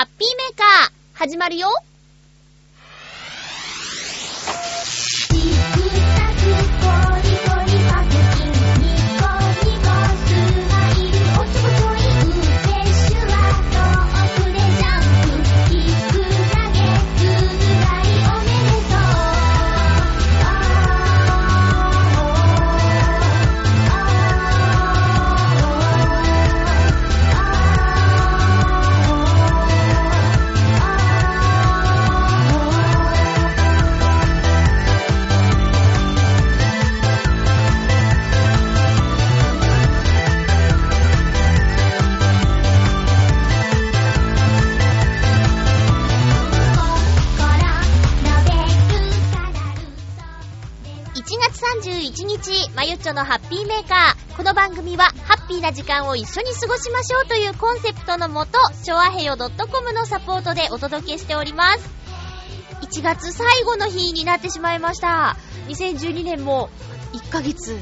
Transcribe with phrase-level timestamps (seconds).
[0.00, 1.68] ハッピーメーカー、始まるよ。
[52.80, 54.36] まゆっちょのハッピーメーカー。
[54.38, 61.90] この番組は、ハッピーな時間を一緒に過ごしましょうというコンセプトのもと、ちょあへよ .com のサポートでお届けしております。
[62.80, 65.36] 1月最後の日になってしまいました。
[65.68, 66.70] 2012年も
[67.12, 67.76] 1ヶ月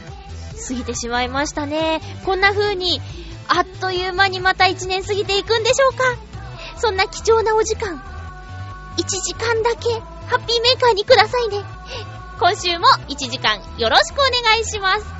[0.67, 2.01] 過ぎてしまいましたね。
[2.25, 3.01] こんな風に、
[3.47, 6.03] あっという間にまた1年過ぎていくんでしょうか
[6.77, 8.03] そんな貴重なお時間、
[8.97, 9.93] 1時間だけ、
[10.27, 11.78] ハッピーメーカーにくださいね。
[12.39, 15.18] 今週も1時間よろしくお願いします。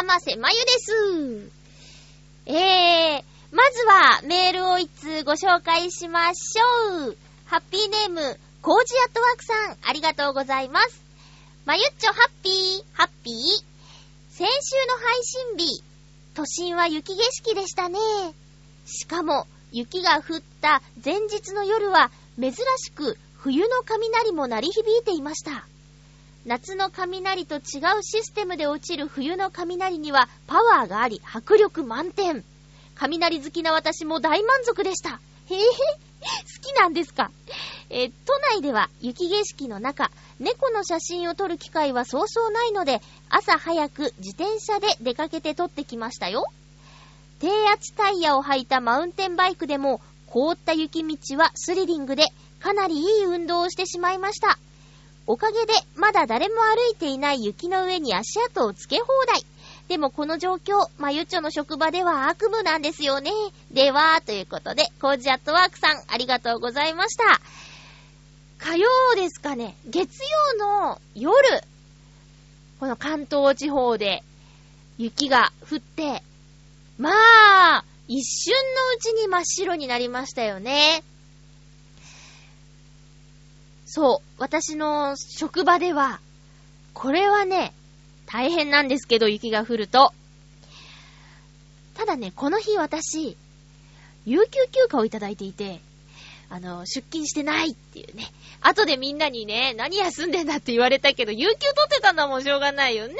[0.00, 1.50] ょこと、あませまゆです。
[2.46, 7.16] えー、まずはメールを一通ご紹介しましょう。
[7.46, 11.02] ハッピーネーム、コージアットワークさん、ありがとうございます。
[11.66, 13.34] まゆっちょハッピー、ハッピー。
[14.30, 15.82] 先週の配信日、
[16.34, 17.98] 都心は雪景色でしたね。
[18.86, 22.10] しかも、雪が降った前日の夜は、
[22.40, 25.69] 珍しく冬の雷も鳴り響いていました。
[26.46, 27.62] 夏の雷と違う
[28.02, 32.44] システムで落ちる冬の雷にはパワーがあり迫力満点。
[32.94, 35.20] 雷好きな私も大満足でした。
[35.50, 35.66] へへへ、好
[36.62, 37.30] きなんですか？
[37.90, 46.46] えー都内では雪景色の中、猫の写真を撮る機会はそうそうないので、朝早く自転車で出かけて撮ってきましたよ。
[47.38, 52.24] 低圧タイヤを履いたマウンテンバイクでも、凍った雪道はスリリングで、
[52.60, 54.58] かなりいい運動をしてしまいました。
[55.30, 59.44] おかげで、まだ誰も歩いていない雪の上に足跡をつけ放題。
[59.86, 63.30] でもこの状況、まゆっちょの職場では悪夢なんですよね。
[63.70, 67.40] では、ということで、コージアットワークさん、ありがとうございました。
[68.58, 70.18] 火曜ですかね、月
[70.58, 71.62] 曜の夜、
[72.80, 74.24] この関東地方で
[74.98, 76.24] 雪が降って、
[76.98, 78.60] まあ、一瞬の
[78.96, 81.04] うちに真っ白になりましたよね。
[83.92, 86.20] そう、私の職場では、
[86.94, 87.72] これはね、
[88.24, 90.12] 大変なんですけど、雪が降ると。
[91.96, 93.36] ただね、この日私、
[94.26, 95.80] 有給休暇をいただいていて、
[96.50, 98.30] あの、出勤してないっていうね。
[98.60, 103.14] 後でみんなにね、何休んでんだって言われたけど、有給取ってたのはもうしょうがないよね。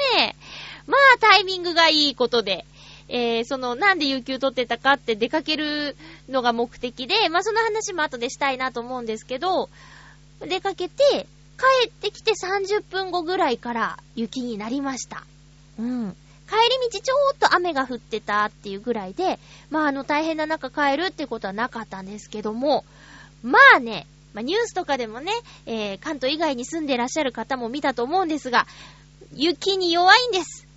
[0.87, 2.63] まあ、タイミングがいいことで、
[3.09, 5.97] えー、その、なんで有給取ってたかって出かける
[6.29, 9.69] のが目的で、まあ、その話も後でしたいなと思うんですけど、
[10.47, 15.23] 出かけて、帰ってきて30分後ぐらいから雪になりました。
[15.79, 16.15] うん。
[16.49, 22.83] 帰り道ちょーっと雨が降ってたっていうぐらいで、まああの大変な中帰るってことはなかったんですけども、
[23.41, 25.31] まあね、まあニュースとかでもね、
[25.65, 28.67] えー、関東以外に住んでらっしゃる方も見たと思うんですが、
[29.33, 30.67] 雪に弱いんです。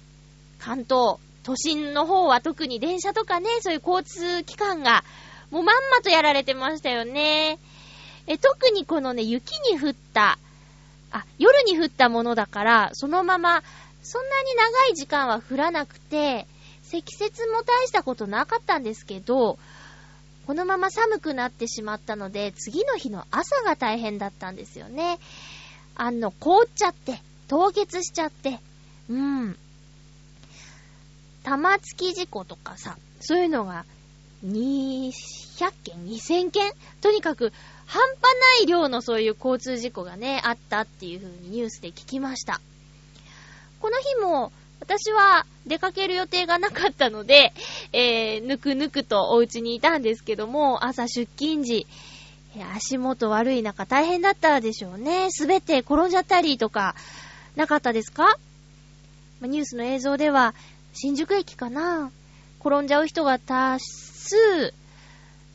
[0.61, 5.03] 関東、都心の方は特に電車とかね、そういう交通機関が、
[5.51, 7.59] もうまんまとやられてましたよね。
[8.27, 10.39] え、特にこのね、雪に降った、
[11.11, 13.63] あ、夜に降ったものだから、そのまま、
[14.03, 16.47] そんなに長い時間は降らなくて、
[16.83, 19.59] 積雪も大したことなかったんですけど、
[20.47, 25.19] このまま寒くなってしまったので、次の日の朝が大変だったんですよね。
[25.97, 28.61] あの、凍っちゃって、凍結しちゃって、
[29.09, 29.57] うん。
[31.43, 33.85] 玉突き事故とかさ、そういうのが、
[34.45, 35.13] 200
[35.83, 37.53] 件 ?2000 件とにかく、
[37.87, 38.23] 半端
[38.59, 42.61] ない量のそういう交通事故がね、あったっていう風にニュースで聞きました。
[43.81, 47.53] この日も、私は出かける予定がなかったので、
[47.93, 51.87] えー、ぬくぬくとお家にいたんですけども、朝出勤時、
[52.77, 55.29] 足元悪い中大変だったでしょうね。
[55.39, 56.95] 滑って転んじゃったりとか、
[57.57, 58.37] なかったですか？
[59.41, 60.55] ニュースの映像では、
[60.93, 62.11] 新宿駅かな
[62.61, 64.73] 転んじゃう人が多数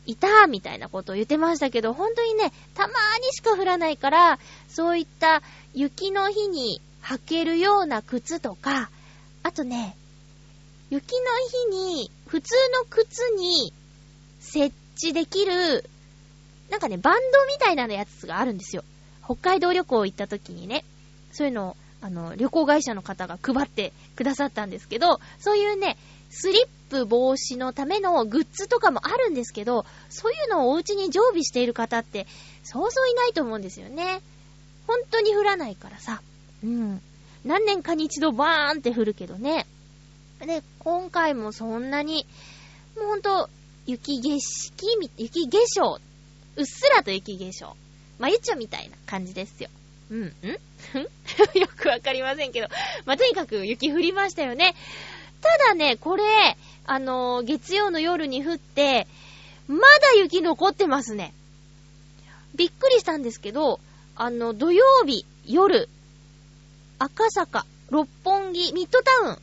[0.06, 4.38] いた、みたいなことを言ってましたけど、本当にね、たまーにしか降らないから、
[4.68, 5.42] そういった
[5.74, 8.90] 雪の日に履けるような靴とか、
[9.42, 9.96] あとね、
[10.90, 11.26] 雪の
[11.70, 13.72] 日に、普通の靴に
[14.40, 15.84] 設置できる、
[16.70, 18.84] なんかね、バンドみたいなやつがあるんですよ。
[19.24, 20.84] 北海道旅行行った時にね、
[21.32, 25.96] そういうのを、あの、旅行会社の方が配ってくださったんですけど、そういうね、
[26.30, 32.26] スリップ防止のためのグッズとかもあるんですけど、そういうのをお家に常備している方って、
[32.62, 34.20] そうそういないと思うんですよね。
[34.86, 36.22] 本当に降らないからさ。
[36.64, 37.00] うん。
[37.44, 39.66] 何年かに一度バーンって降るけどね。
[40.40, 42.26] で、今回もそんなに、
[42.96, 43.48] もうほんと、
[43.86, 46.00] 雪景色、雪化粧、
[46.56, 47.72] うっすらと雪化粧。
[48.18, 49.70] まゆちょみたいな感じですよ。
[50.10, 50.28] うん、ん
[51.58, 52.68] よくわかりませんけど。
[53.04, 54.74] まあ、とにかく雪降りましたよね。
[55.42, 56.24] ただね、これ、
[56.86, 59.06] あのー、月曜の夜に降って、
[59.68, 61.32] まだ雪残ってますね。
[62.56, 63.80] びっくりしたんですけど、
[64.16, 65.88] あの、土曜日、夜、
[66.98, 69.38] 赤坂、六本木、ミッドタウン、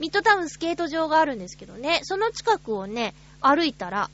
[0.00, 4.10] ミッドタウンスケート場があるんですけどね、その近くをね、歩いたら、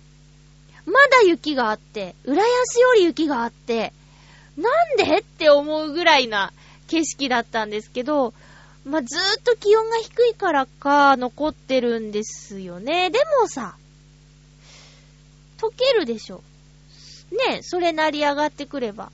[0.84, 3.92] まだ雪があって、浦安より雪があって、
[4.56, 5.18] なんで？
[5.18, 6.52] って思うぐらいな
[6.88, 8.32] 景色だったんですけど、
[8.86, 13.10] まあ、ずーっと気温が低いからか、残ってるんですよね。
[13.10, 13.76] でもさ、
[15.58, 16.42] 溶けるでしょ。
[17.48, 19.10] ね、それなり上がってくれば。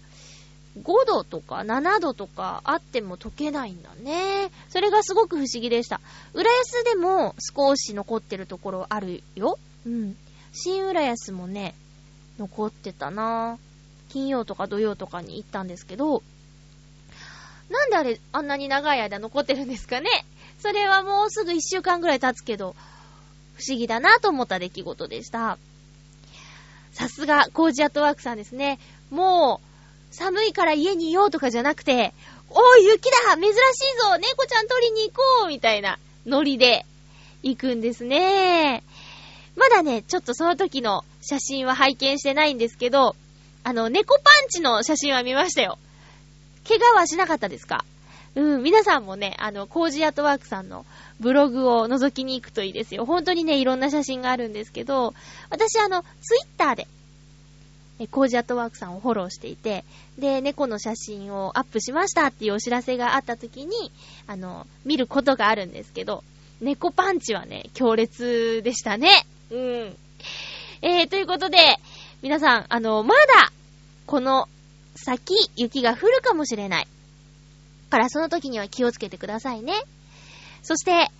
[0.78, 4.50] 5度とか7度とかあっても溶けないんだね。
[4.68, 6.02] それがすごく不思議でした。
[6.34, 9.58] 浦安でも少し残ってるところあるよ。
[9.86, 10.16] うん。
[10.52, 11.74] 新浦安もね、
[12.38, 13.58] 残ってたな
[14.10, 16.22] 金曜とか土曜とかに行ったんですけど、
[17.72, 20.08] なんであれ、あんなに長い間残ってるんですかね
[20.60, 22.76] それはもうすぐ一週間ぐらい経つけど、
[23.54, 25.58] 不思議だなと思った出来事でした。
[26.92, 28.78] さすが、コージアットワークさんですね。
[29.10, 29.60] も
[30.12, 32.12] う、寒いから家にいようとかじゃなくて、
[32.50, 33.52] おい、雪だ珍しい
[33.98, 36.84] ぞ猫ちゃん取りに行こうみたいなノリで
[37.42, 38.82] 行くんですね。
[39.56, 43.16] まだね、ちょっとその時の写真は拝見してないんですけど、
[43.64, 45.78] あの、猫パンチの写真は見ましたよ。
[46.68, 47.84] 怪我はしなかったですか？
[48.34, 50.86] うん、皆さんもね、あの、コージアートワークさんの
[51.20, 53.04] ブログを覗きに行くといいですよ。
[53.04, 55.12] 本当にね、いろんな写真があるんですけど、
[55.50, 56.86] 私あの、ツイッターで、
[58.10, 59.84] コージアットワークさんをフォローしていて、
[60.18, 63.92] で、猫の写真をアップしましたっていうお知らせがあった時に、
[64.26, 66.24] あの、見ることがあるんですけど、
[66.60, 69.26] 猫パンチはね、強烈でしたね。
[69.50, 69.96] うん。
[70.80, 71.58] えー、ということで、
[72.22, 73.52] 皆さん、あの、まだ、
[74.06, 74.48] この
[74.94, 76.88] 先、雪が降るかもしれない。
[77.90, 79.74] からその時には気をつけてくださいね。
[80.62, 81.10] そして、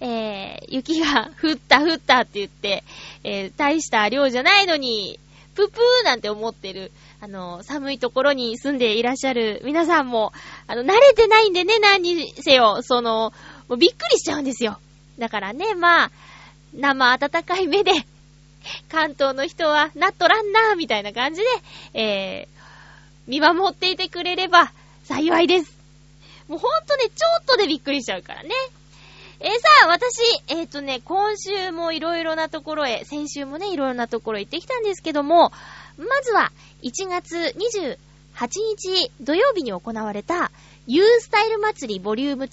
[0.00, 2.84] えー、雪が降った降ったって言って、
[3.22, 5.20] えー、大した量じゃないのに、
[5.54, 6.90] ぷぷーなんて思ってる、
[7.20, 10.32] あの、寒いところに住んでいらっしゃる皆さんも、
[10.66, 13.32] あの、慣れてないんでね、何にせよ、その、
[13.68, 14.78] もうびっくりしちゃうんですよ。
[15.18, 16.10] だからね、まあ、
[16.74, 17.92] 生温かい目で、
[18.88, 21.42] 関東の人はなっとらんなみたいな感じ
[21.92, 22.61] で、えー、
[23.26, 24.72] 見守っていてくれれば
[25.04, 25.72] 幸いです。
[26.48, 28.50] もうほんとね、ちょっとでびっくりしちゃうからね。
[29.40, 35.50] えー、さあ、私、えっ、ー、とね、今週もいろいろなところへ、先週もね、いろいろなところ行ってきたんですけども、
[35.98, 36.52] まずは、
[36.82, 37.96] 1月28
[38.36, 40.52] 日土曜日に行われた、
[40.86, 42.48] ユースタイル祭りボリューム2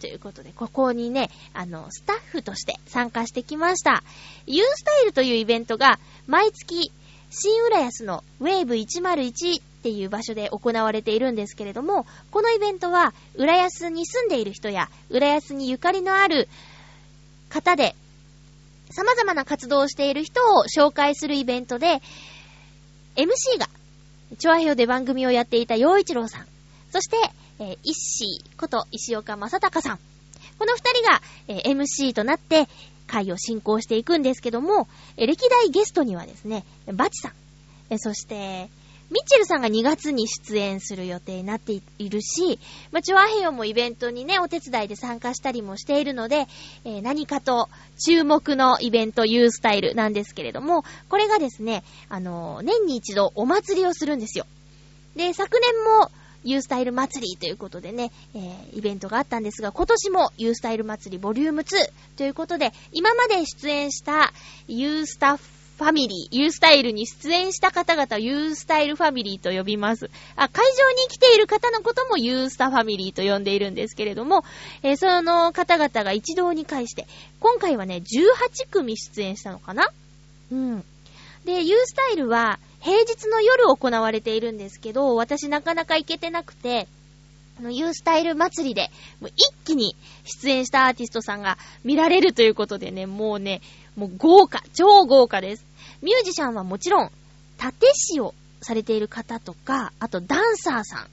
[0.00, 4.02] ということで、ここにね、あの、スタッフとして参加してきました。
[4.46, 6.90] ユースタイルというイベントが、毎月、
[7.36, 16.48] 新浦安のウェーブ101っていう場所で行われているんですけれども、このイベントは、浦安に住んでいる人や、浦安にゆかりのある
[17.48, 17.96] 方で、
[18.90, 22.00] 様々な活動をしている人を紹介するイベントで、
[23.16, 23.68] MC が、
[24.38, 26.46] チョアヘヨで番組をやっていた陽一郎さん、
[26.92, 27.16] そして、
[27.58, 29.98] えー、石こと石岡正隆さん。
[30.58, 32.68] この二人が、えー、MC となって、
[33.14, 37.32] 会を進行していくんですけども、え、歴代ゲストにはですね、バチさん、
[37.90, 38.68] え、そして、
[39.10, 42.58] ミッチェルさんが2月に出演する予定になっているし、
[42.90, 46.48] まあ、チョアヘヨもイベントにね、お手伝いで参加したりもしているので、
[46.84, 47.68] えー、何かと
[48.04, 54.46] 注目のイベント、ユースタイルなんですけれども、これがですね、あのー、年に一度お祭りをするんですよ。
[55.14, 56.10] で、昨年も、
[56.44, 64.32] ユースタイル祭りということでね、えー、イベントがあったんですが、今年もユースタイル祭りボリューム2ということで、今まで出演した
[64.68, 70.08] ユースタファミリー、ユースタイルに出演した方々をユースタイルファミリーと呼びます。
[70.36, 74.44] あ、会場に来ている方のこともユースタファミリーと呼んでいるんですけれども、
[74.84, 77.08] えー、その方々が一堂に会して、
[77.40, 79.86] 今回はね、18組出演したのかな？
[80.52, 80.84] うん。
[81.44, 86.86] で、ユースタイルは平日の夜行われているんですけど、私なかなか行けてなくて、
[87.58, 93.62] あの、ユースタイル祭りで、もう一気に出演したアーティストさんが見られるということでね、もうね、
[93.96, 95.64] もう豪華、超豪華です。
[96.02, 97.10] ミュージシャンはもちろん、
[97.58, 101.06] 盾師をされている方とか、あとダンサーさん。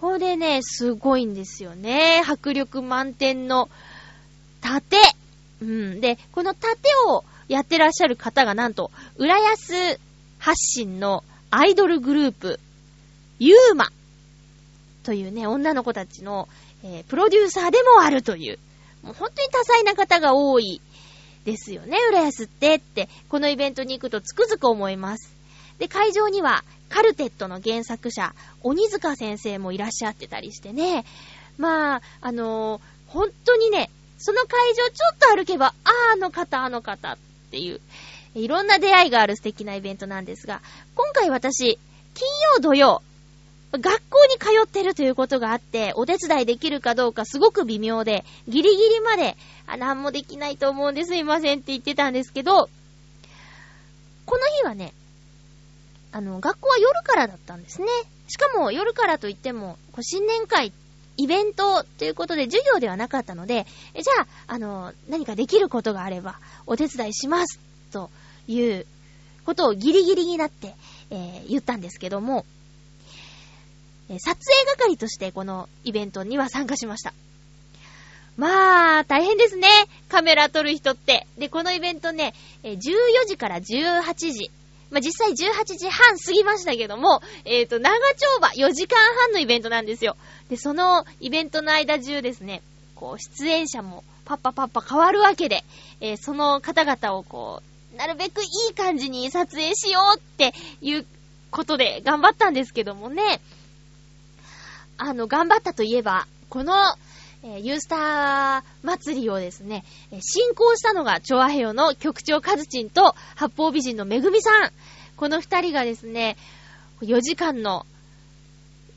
[0.00, 2.22] これね、すごいんですよね。
[2.26, 3.68] 迫力満点の
[4.60, 4.98] 盾。
[5.60, 6.00] うん。
[6.00, 6.78] で、この盾
[7.08, 9.98] をやってらっしゃる方がなんと、浦安
[10.38, 12.60] 発信のアイドルグループ、
[13.38, 13.88] ユーマ
[15.04, 16.48] というね、女の子たちの、
[16.82, 18.58] えー、プロデューサーでもあるという、
[19.02, 20.80] もう本当に多彩な方が多い
[21.44, 25.34] ですよね、浦安ってって、このイベントに行くとつくづく思います。
[25.78, 31.04] で、会場には、カルテットの原作者、鬼塚先生もいらっしゃってたりしてね、
[31.58, 37.18] まあ、あのー、本当にね、その会場ちょっと歩けば、ああの方、あの方っ
[37.54, 37.80] ていう、
[38.34, 40.60] いろんな出会いがある素敵なイベントなんですが、
[40.96, 41.78] 今回私、
[42.14, 43.00] 金曜土曜、
[43.70, 49.36] 学校に通ってるということがあって、お手伝いできるかどうかすごく微妙で、ギリギリまで、
[49.68, 52.68] あ、なんもできないと思うんですいませんって言ってたんですけど、
[54.26, 54.92] この日はね、
[56.10, 57.86] あの、学校は夜からだったんですね。
[58.26, 60.72] しかも夜からといっても、こう新年会っ、
[61.16, 67.60] イベントということで授業ではなかったので、じゃあ、あの、何かできることがあれば、お手伝いします、
[67.92, 68.10] と
[68.48, 68.86] いう
[69.46, 70.74] ことをギリギリになって、
[71.10, 72.44] えー、言ったんですけども、
[74.08, 74.38] 撮影
[74.76, 77.14] 係としてこのイベントには参加しました。
[78.36, 79.68] まあ、大変ですね。
[80.08, 81.26] カメラ撮る人って。
[81.38, 82.78] で、このイベントね、14
[83.26, 84.50] 時から18時。
[84.94, 90.16] まあ、実際18時半過ぎましたけども、えっ、ー、と、長丁場4時間半のイベントなんですよ。
[90.48, 92.62] で、そのイベントの間中ですね、
[92.94, 95.64] こう、出演者もパッパパッパ変わるわけで、
[96.00, 97.60] えー、その方々をこ
[97.92, 101.06] う、なるべくいい感じに撮影しようっていう
[101.50, 103.40] ことで頑張ったんですけどもね、
[104.96, 106.72] あの、頑張ったといえば、この、
[107.46, 114.72] えー、ユースター祭りをですね、え、進行したのが、チョアヘヨの局長カズチンと、八方美人のめぐみさん。
[115.16, 116.38] この二人がですね、
[117.02, 117.84] 4時間の、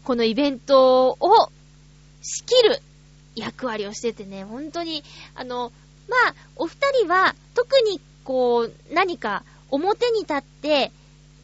[0.05, 1.51] このイベントを
[2.21, 2.81] 仕切る
[3.35, 5.03] 役割をしててね、本当に、
[5.35, 5.73] あの、
[6.07, 10.93] まあ、お二人は、特にこう、何か表に立って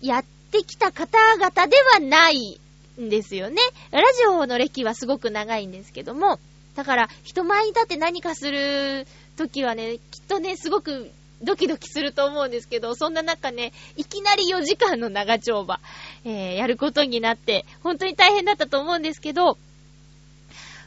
[0.01, 2.62] やってきた方々ではない
[2.98, 3.57] んですよね。
[3.91, 6.39] ラジオの歴はすごく長いんですけども、
[6.75, 11.12] だから人前に立って何かする時はね、きっとね、すごく
[11.44, 15.80] ドキドキすると思うんですけど、そんな中ね、いきなり4時間の長丁場、
[16.24, 19.58] えー、やることになって、本当に大変だったと思うんですけど、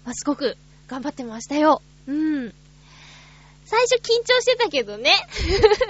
[0.04, 0.56] まあ、すごく
[0.88, 1.82] 頑張ってましたよ。
[2.06, 2.54] うん。
[3.64, 5.10] 最初緊張してたけどね。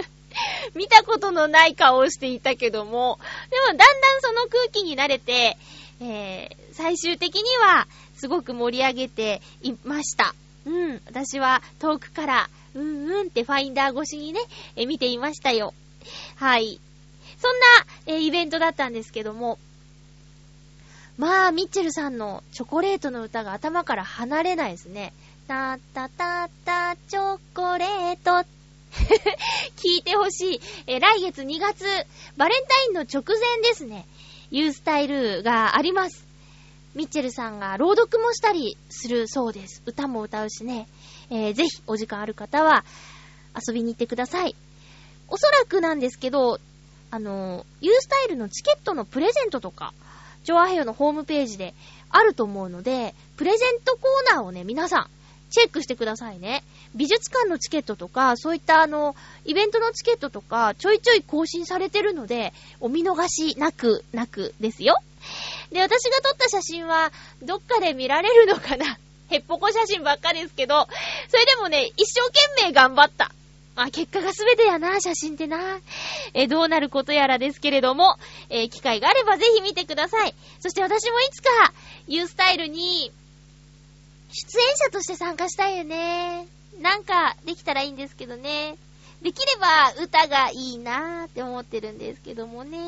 [0.74, 3.18] 見たことのない顔をしていたけども、
[3.50, 5.56] でもだんだんその空気に慣れて、
[6.00, 10.34] えー、最終的には、すごく盛り上げていました。
[10.64, 11.00] うん。
[11.06, 14.40] 私は遠くから、うんうんってファインダー越しにね、
[14.76, 15.72] え見ていましたよ。
[16.36, 16.80] はい。
[17.38, 19.58] そんな、えイベントだったんですけども、
[21.18, 25.14] まあ、ミッチェルさんのチョコレートの歌が頭から離れないですね。
[25.48, 28.46] たたたたチョコレート。
[29.76, 30.60] 聞いてほしい。
[30.86, 31.84] え来月2月、
[32.36, 34.06] バレンタインの直前ですね。
[34.50, 36.25] ユースタイルがあります。
[36.96, 39.82] ミッチェルさんが朗読もしたりするそうです。
[39.84, 40.88] 歌も歌うしね。
[41.28, 42.86] えー、ぜひお時間ある方は
[43.54, 44.56] 遊びに行ってください。
[45.28, 46.58] おそらくなんですけど、
[47.10, 49.92] あの、ユースタイルのチケットのプレゼントとか、
[50.44, 51.74] ジョアヘヨのホームページで
[52.08, 55.10] あると思うので、プレゼントコーナーをね、皆さん、
[55.50, 56.64] チェックしてくださいね。
[56.94, 64.96] 美術館のチケットとか、そういったあの、イベントのチケットとか、ちょいちょい更新されてるので、お見逃しなく、なくですよ。
[65.70, 68.98] で、私が撮った写真は、どっかで見られるのかな？
[69.30, 70.86] へっぽこ写真ばっかですけど、
[71.28, 73.32] それでもね、一生懸命頑張った。
[73.74, 75.80] まあ、結果が全てやな、写真ってな。
[76.32, 78.16] えどうなることやらですけれども、
[78.48, 80.34] え、機会があればぜひ見てください。
[80.60, 81.72] そして私もいつか、
[82.08, 83.12] ユースタイルに、
[84.32, 86.46] 出演者として参加したいよね。
[86.80, 88.76] なんか、できたらいいんですけどね。
[89.22, 92.78] できれば歌がいいなーって思ってるんですけどもね。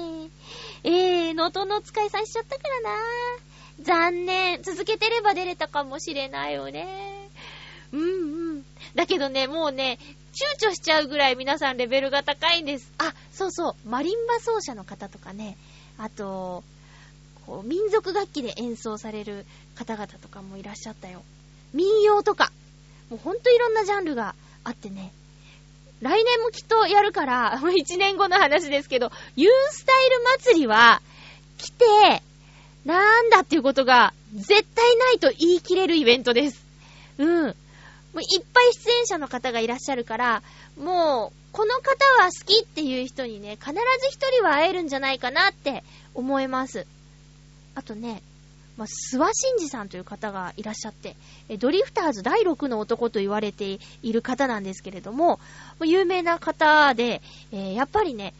[0.84, 3.84] えー、ノートの使いさんしちゃったからなー。
[3.84, 4.62] 残念。
[4.62, 7.30] 続けてれば出れたかもしれないよね。
[7.92, 8.04] うんう
[8.56, 8.64] ん。
[8.94, 9.98] だけどね、もうね、
[10.32, 12.92] 躊躇しちゃうぐらい皆さんレベルが高いんです。
[12.98, 15.56] あ、そうそう、マリンバ奏者の方とかね、
[15.96, 16.62] あと、
[17.46, 21.22] こう、民族楽器で演奏される方々とかもいらっしゃったよ。
[21.72, 22.52] 民謡とか、
[23.10, 25.12] もうほんといろんなジャンルがあってね、
[26.00, 31.02] 来年もきっとやるから、もう1年後の話ですけど、ユースタイル祭りは、
[31.58, 32.22] 来て、
[32.84, 36.64] なんだっていうことが、絶対ないと言い切れるイベントです。
[37.18, 37.46] うん。
[37.46, 40.42] もういっぱい出演者の方がいらっしゃるから、
[40.76, 43.78] もう、この方は好きっていう人にね、必ず
[44.10, 45.82] 一人は会えるんじゃないかなって
[46.14, 46.86] 思います。
[47.74, 48.22] あとね、
[48.78, 51.16] まあ、諏訪真二さんという方がいらっしゃって、
[51.58, 55.40] ドリフターズ第6の男と言われている方なんですけれども、
[55.84, 57.20] 有名な方で、
[57.50, 58.32] えー、やっぱりね、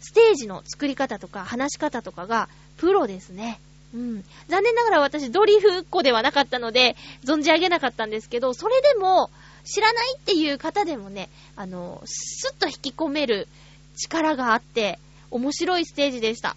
[0.00, 2.48] ステージの作り方とか話し方とかが
[2.78, 3.60] プロですね。
[3.94, 4.24] うん。
[4.48, 9.30] 残念ながら私ドリフっ子ではなかったので、存じ上げなかったんですけど、それでも、
[9.64, 13.46] 知らないっていう方でもね、あの、スッと引き込める
[13.96, 14.98] 力があって、
[15.30, 16.56] 面白いステージでした。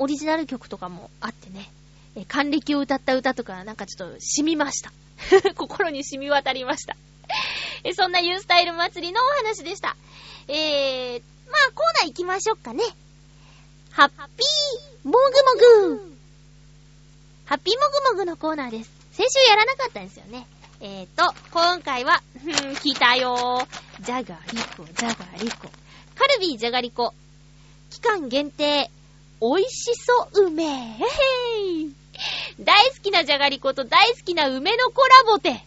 [0.00, 1.70] オリジナル曲とかもあってね、
[2.16, 4.92] え、還暦を歌った歌とかなんかちょっと染みました。
[5.54, 6.96] 心に染み渡りました。
[7.84, 9.96] え、そんなユースタイル祭りのお話でした。
[10.48, 12.82] えー、まあコーナー行きましょうかね。
[13.90, 16.16] ハッピーもぐもぐ
[17.44, 18.90] ハッピーもぐもぐのコーナーです。
[19.12, 20.46] 先週やらなかったんですよね。
[20.80, 24.02] えーと、今回は、ふん、聞いたよー。
[24.02, 25.68] じゃがりこ、じゃがりこ。
[26.14, 27.12] カルビーじゃがりこ。
[27.90, 28.90] 期間限定、
[29.40, 30.64] 美味しそう梅。
[30.64, 31.04] へへ
[31.84, 31.94] い。
[32.60, 35.64] 大好きなじゃがりこと大好きな梅のコラボて。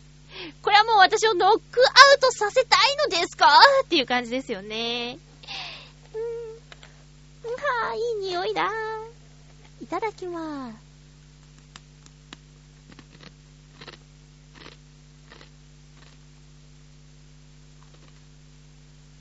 [0.62, 3.48] これはもう私をノックアウトさせたいのですか？
[3.84, 5.18] っていう感じですよね。
[6.14, 7.52] うん。
[7.52, 8.72] はぁ、いい匂いだ。
[9.82, 10.76] いただきまーす。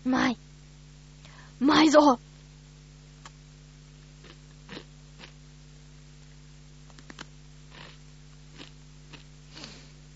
[0.04, 0.36] うまい。
[1.60, 2.18] うまいぞ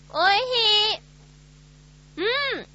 [0.09, 0.39] おいし
[0.95, 0.99] い。
[2.17, 2.21] う
[2.61, 2.67] ん。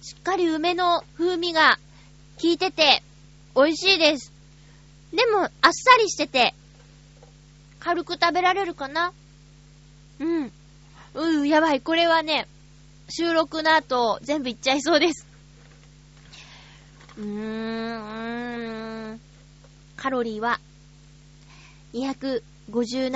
[0.00, 1.80] しっかり梅の風味が
[2.40, 3.02] 効いてて、
[3.56, 4.32] 美味しいです。
[5.12, 6.54] でも、あっさりしてて、
[7.80, 9.12] 軽く食べられるかな？
[10.20, 10.52] うん。
[11.14, 11.80] うん、やばい。
[11.80, 12.46] これはね、
[13.08, 15.26] 収録の後、全部いっちゃいそうです。
[17.18, 19.20] うーん。
[19.96, 20.60] カロリーは、
[21.94, 23.10] 257。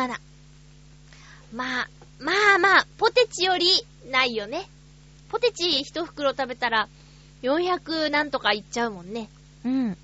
[1.53, 1.89] まあ、
[2.19, 4.69] まあまあ、ポテチよりないよね。
[5.29, 6.89] ポテチ一袋食べたら、
[7.45, 9.29] 400なんとかいっちゃうもんね。
[9.65, 9.99] うん。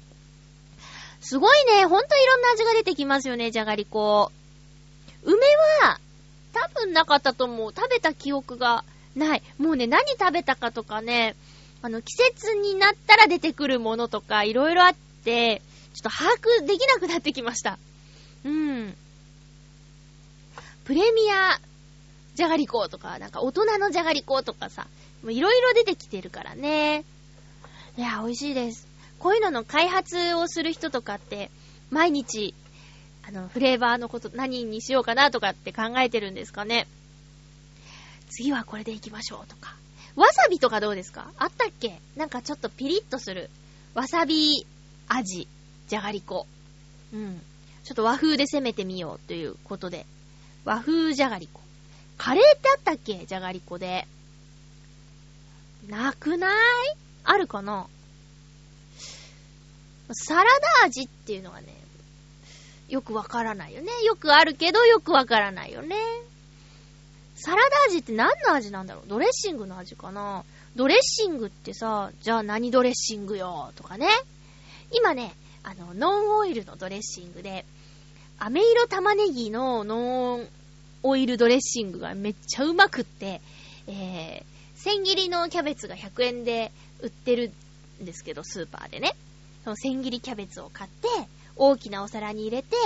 [1.20, 1.87] すごいね。
[1.87, 4.31] ほんといろんな味が出てきますよね、じゃがりこ。
[5.22, 5.37] 梅
[5.83, 5.98] は、
[6.53, 7.72] 多分なかったと思う。
[7.74, 8.85] 食べた記憶が
[9.16, 9.42] ない。
[9.59, 11.35] もうね、何食べたかとかね、
[11.83, 15.62] あの、季節になったら出てくるものとか、いろいろあって、
[15.94, 17.79] ちょっと把握できなくなってきました。
[18.44, 18.94] うん。
[20.85, 21.61] プレミア
[22.35, 24.87] じゃがりことか、なんか大人のじゃがりことかさ、
[25.22, 27.05] もういろいろ出てきてるからね。
[28.00, 28.88] いや、美味しいです。
[29.18, 31.50] こういうのの開発をする人とかって、
[31.90, 32.54] 毎日、
[33.28, 36.88] あの、フレーバーのこと何にしようかなとかって考えてるんですかね。
[38.30, 39.76] 次はこれでいきましょうとか。
[40.16, 41.30] わさびとかどうですか？
[41.36, 42.00] あったっけ？
[42.16, 43.50] なんかちょっとピリッとする。
[43.92, 44.66] わさび
[45.06, 45.46] 味、
[45.88, 46.46] じゃがりこ。
[47.12, 47.42] うん。
[47.84, 50.06] ちょっと和風で攻めてみようということで。
[50.64, 51.60] 和風じゃがりこ。
[52.16, 53.26] カレーってあったっけ？
[53.26, 54.08] じゃがりこで。
[55.86, 56.96] なくない？
[57.24, 57.87] あるかな？
[60.12, 61.68] サラダ味っていうのはね、
[62.88, 63.88] よくわからないよね。
[64.04, 65.96] よくあるけどよくわからないよね。
[67.37, 69.04] サラダ味って何の味なんだろう？
[69.09, 70.44] ドレッシングの味かな？
[70.76, 74.09] ドレッシングってさ、じゃあ何ドレッシングよとかね。
[74.92, 77.64] 今ね、あの、ノンオイルのドレッシングで、
[78.38, 80.48] 飴色玉ねぎのノン
[81.02, 83.40] オイルドレッシングがめっちゃうまくって、
[83.87, 84.44] えー、
[84.76, 87.52] 千切りのキャベツが100円で売ってる
[88.02, 89.14] んですけど、スーパーでね。
[89.64, 91.08] その千切りキャベツを買って、
[91.56, 92.76] 大きなお皿に入れて、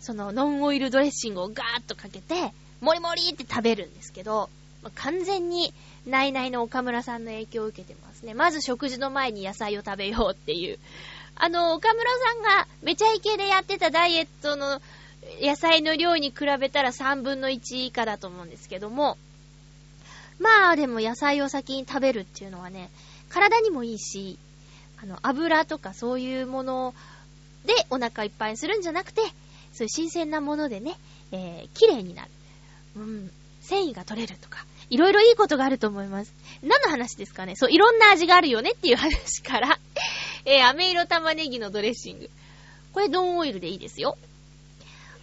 [0.00, 4.50] そのノンオイルドレッシングをガーッとかけて、もりもりって食べるんですけど、
[4.82, 5.72] まあ、完全に、
[6.06, 8.34] ナイナイの岡村さんの影響を受けてますね。
[8.34, 10.78] まず食事の前に野菜を食べようっていう。
[11.36, 14.82] あの、岡村さんがめちゃイケでやってたダイエットの
[15.40, 19.16] 野菜の量に比べたら3分の1以下だと思うんですけども、
[20.40, 22.90] まあでも野菜を先に食べるっていうのはね、
[23.32, 24.38] 体にもいいし、
[25.02, 26.94] あの、油とかそういうもの
[27.64, 29.22] でお腹いっぱいにするんじゃなくて、
[29.72, 30.96] そういう新鮮なものでね、
[31.32, 32.30] えー、綺麗になる。
[32.96, 33.30] うん、
[33.62, 36.32] 繊維が取れるとか、いろいろいいことがあると思います。
[36.62, 39.78] 何の話ですかねそう、いろんな味があるよねっていう話から
[40.44, 42.30] えー、飴色玉ねぎのドレッシング。
[42.92, 44.18] これドンオイルでいいですよ。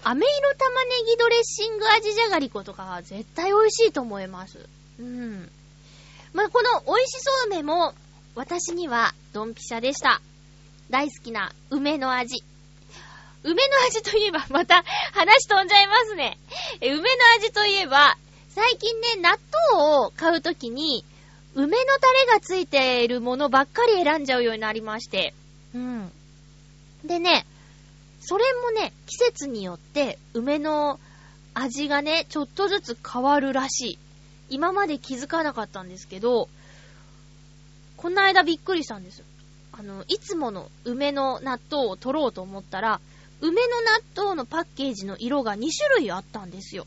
[0.04, 4.68] 飴色玉ねぎドレッシング味じゃがりことか絶対美味しいと思います。
[5.00, 5.52] うん。
[6.34, 7.94] まあ、この美味しそうめも
[8.36, 10.22] 私にはドンピシャでした。
[10.90, 12.44] 大好きな梅の味。
[13.44, 16.38] 梅の味といえば、また話飛んじゃいますね。
[16.82, 17.04] 梅の
[17.38, 18.18] 味といえば、
[18.50, 19.38] 最近ね、納
[19.72, 21.06] 豆を買うときに、
[21.56, 25.34] 梅のタレがついているものばっかり選んじゃうようになりまして。
[25.74, 26.12] うん。
[27.06, 27.46] でね、
[28.20, 31.00] それもね、季節によって梅の
[31.54, 34.00] 味がね、ちょっとずつ変わるらしい。
[34.50, 36.50] 今まで気づかなかったんですけど、
[37.98, 39.24] この間びっくりしたんです。
[39.72, 43.00] あの、いつもの梅の納豆を取ろうと思ったら、
[43.42, 46.86] 梅の納豆のパッケージの色が2種類あったんですよ。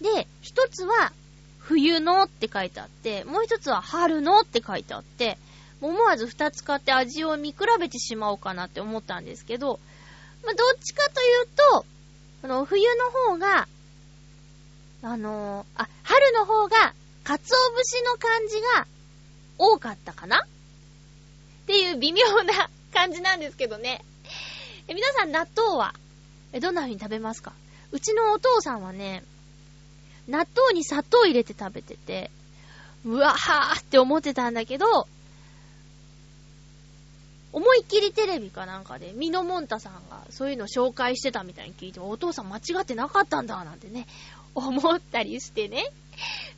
[0.00, 1.12] で、一つは
[1.58, 5.38] 冬のって書いてあって、もう一つは春のって書いてあって、
[5.80, 9.78] 思わず二つ買って味を見比べてしまおうかなって思ったんですけど、
[10.44, 11.86] まあ、どっちかというと、
[12.44, 13.68] あの、冬の方が、
[15.02, 18.86] あのー、あ、春の方が、鰹節の感じが
[19.58, 20.40] 多かったかな？
[20.40, 20.46] っ
[21.66, 24.04] ていう微妙な感じなんですけどね。
[24.88, 25.94] え皆さん納豆は、
[26.52, 27.52] え、どんな風に食べますか？
[27.92, 29.22] うちのお父さんはね、
[30.26, 32.30] 納豆に砂糖入れて食べてて、
[33.04, 35.06] うわはーって思ってたんだけど、
[37.52, 44.06] 思いっきりテレビかなんかで、ミノモンタさんがそういうの紹介してたみたいに聞いて、お父さん間違ってなかったんだ、なんてね、
[44.54, 45.84] 思ったりしてね。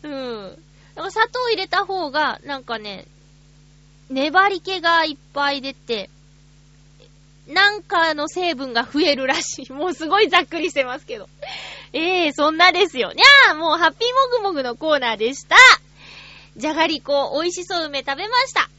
[0.03, 0.59] うん。
[0.95, 3.07] だか砂糖入れた方が、なんかね、
[4.11, 6.11] 粘り気がいっぱい出て、
[7.47, 9.73] なんかの成分が増えるらしい。
[9.73, 11.29] もうすごいざっくりしてますけど。
[11.93, 13.13] ええー、そんなですよ。
[13.13, 15.57] にゃーもうハッピーもぐもぐのコーナーでした。
[16.57, 18.71] じゃがりこ、美味しそう梅食べました。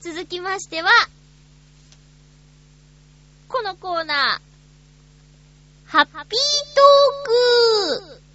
[0.00, 0.90] 続きましては、
[3.48, 4.46] このコーナー、
[5.88, 8.25] ハッピートーク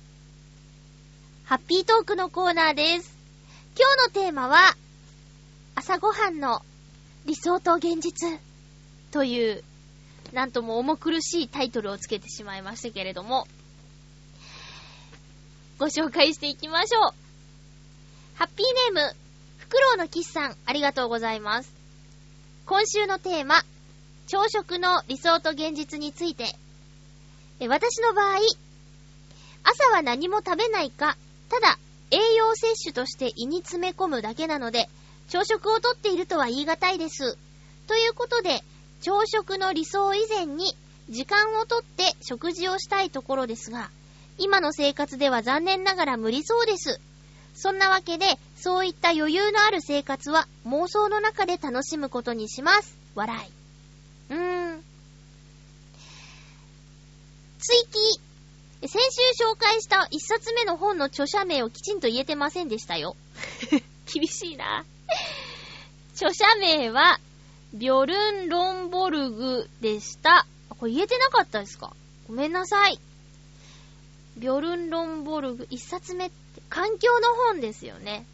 [1.52, 3.14] ハッピートークのコーナーです。
[3.78, 4.74] 今日のテーマは、
[5.76, 6.62] 朝ごはんの
[7.26, 8.40] 理想と現実。
[9.12, 9.62] という、
[10.32, 13.50] なんとも重苦しいタイトルをつけてしまいましたけれども、
[15.78, 17.14] ご紹介していきましょう。
[18.36, 19.16] ハッピーネーム、
[19.58, 21.74] フクロウのキスさん、ありがとうございます。
[22.66, 23.62] 今週のテーマ、
[24.26, 26.56] 朝食の理想と現実について。
[27.68, 28.38] 私の場合、
[29.64, 31.18] 朝は何も食べないか、
[31.52, 31.78] ただ
[32.12, 34.88] 栄養摂取として胃に詰め込むだけなので、
[35.28, 37.38] 朝食をとっているとは言い難いです。
[37.88, 38.64] ということで、
[39.02, 40.74] 朝食の理想以前に
[41.10, 43.92] 時間をとって食事をしたいところですが、
[44.38, 47.02] 今の生活では残念ながら無理そうです。
[47.54, 52.96] そんなわけで、そういった余裕のある生活は妄想の中で楽しむことにします。
[53.14, 53.36] 笑
[54.30, 54.34] い。
[54.34, 54.84] うーん。
[57.60, 58.31] 追記。
[58.82, 63.16] 先週紹介した一冊目の本の著者名をきちんと言えてませんでしたよ。
[64.12, 64.86] 厳しいな。
[66.16, 67.20] 著者名は、
[67.74, 70.46] ビョルン・ロンボルグでした。
[70.80, 71.94] これ言えてなかったですか？
[72.28, 73.00] ごめんなさい。
[74.38, 78.26] ビョルン・ロンボルグ、一冊目って環境の本ですよね。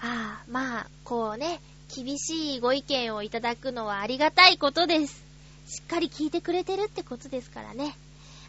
[0.00, 1.60] ああ、まあ、こうね、
[1.94, 5.22] 厳しいご意見をいただくのはありがたいことです。
[5.68, 7.96] しっかり聞いてくれてるってことですからね。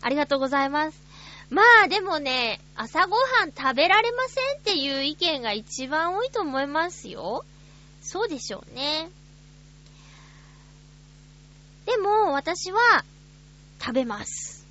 [0.02, 1.06] ありがとうございます。
[1.50, 7.46] まあでもね、朝ごはん食べられませんっていう意見が一番多いと思いますよ。
[8.02, 9.10] そうでしょうね。
[11.86, 13.04] でも、私は、
[13.80, 14.66] 食べます。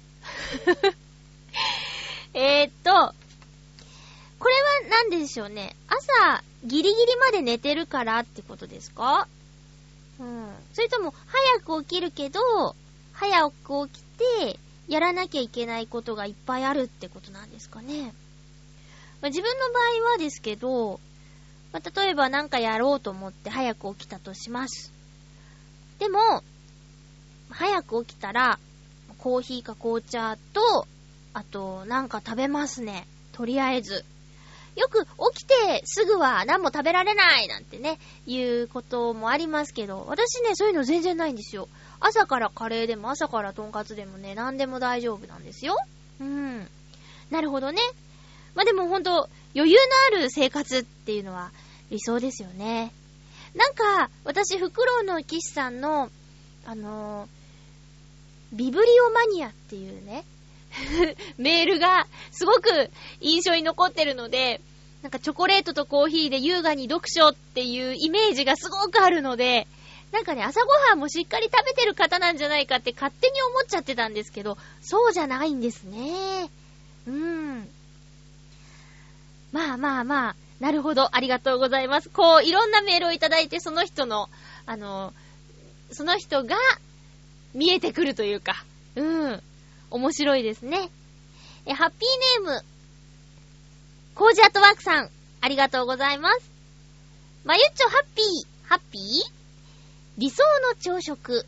[2.34, 2.90] えっと、
[4.40, 5.76] これは何でしょうね。
[5.86, 9.28] 朝、ギリギリまで寝てるからってことですか？
[10.18, 10.52] うん。
[10.74, 12.74] それとも、早く起きるけど、
[13.12, 14.02] 早く起き
[14.48, 18.12] て、やらなきゃいけないことがいっぱいあるってことなんですかね。
[19.22, 21.00] まあ、自分の場合はですけど、
[21.72, 24.92] まあ、例えば何かやろうと思って早く起きたとします。
[25.98, 26.42] でも、
[27.50, 28.58] 早く起きたら、
[29.18, 30.86] コーヒーか紅茶と、
[31.32, 33.06] あと、なんか食べますね。
[33.32, 34.04] とりあえず。
[34.76, 41.68] よく起きてすぐは何も食べられないなんてね、いうこともありますけど、私ね、そういうの全然ないんですよ。
[42.00, 45.76] 朝からカレーでも朝からトンカツでもね、何でも大丈夫なんですよ。
[46.20, 46.68] うん。
[47.30, 47.80] なるほどね。
[48.54, 49.76] まあ、でもほんと、余裕
[50.10, 51.50] のある生活っていうのは
[51.90, 52.92] 理想ですよね。
[53.54, 56.10] なんか、私、フクロウの騎士さんの、
[56.66, 60.24] あのー、ビブリオマニアっていうね、
[61.38, 64.60] メールがすごく印象に残ってるので、
[65.02, 69.66] なんかチョコレートとコーヒーで優雅に読書っていうイメージがすごくあるので、
[70.12, 76.48] なんかね、朝ごはんもしっかり食べてる方なんじゃないかって勝手に思っちゃってたんですけど、そうじゃないんですね。
[77.06, 77.68] うーん。
[79.52, 82.08] まあまあまあ、なるほど、ありがとうございます。
[82.08, 84.28] こう、いろんなメールをいただいて、その人の、
[84.66, 85.12] あの、
[85.90, 86.56] その人が
[87.52, 88.64] 見えてくるというか、
[88.96, 89.42] うん。
[89.94, 90.90] 面白いですね。
[91.66, 92.64] え、ハッピーネーム、
[94.16, 95.08] コージアットワークさん、
[95.40, 96.50] ありがとうございます。
[97.44, 99.02] まゆっちょハッピー、ハッピー？
[100.18, 101.46] 理想の朝食。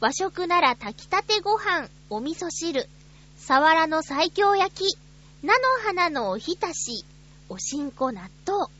[0.00, 2.88] 和食なら炊きたてご飯、お味噌汁、
[3.36, 4.96] さわらの最強焼き、
[5.42, 5.52] 菜の
[5.84, 7.04] 花のおひたし、
[7.50, 8.72] おしんこ納豆。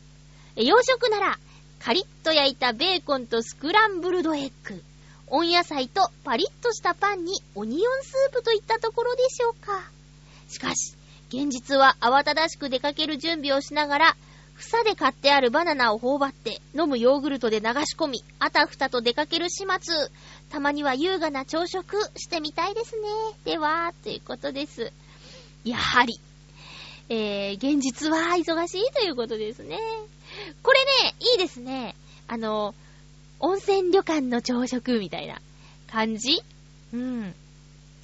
[0.55, 1.37] 洋食なら、
[1.77, 4.83] カリッと焼いたベーコンとスクランブルドエッグ。
[5.35, 9.89] 温野菜とパリッとしたパンにオニオンスープといったところでしょうか。
[10.47, 10.93] しかし、
[11.29, 14.15] 現実は慌ただしく出かける準備をしながら、
[14.55, 20.11] 房で買ってあるバナナを頬張って飲むヨーグルトで流し込み、あたふたと出かける始末。
[20.51, 23.09] たまには優雅な朝食してみたいですね。
[23.43, 24.91] では、ということです。
[25.65, 26.19] やはり、
[27.09, 29.79] えー、現実は忙しいということですね。
[30.61, 31.95] これね、いいですね。
[32.27, 32.75] あの、
[33.45, 35.41] 温泉旅館の朝食みたいな
[35.91, 36.41] 感じ？
[36.93, 37.35] うん。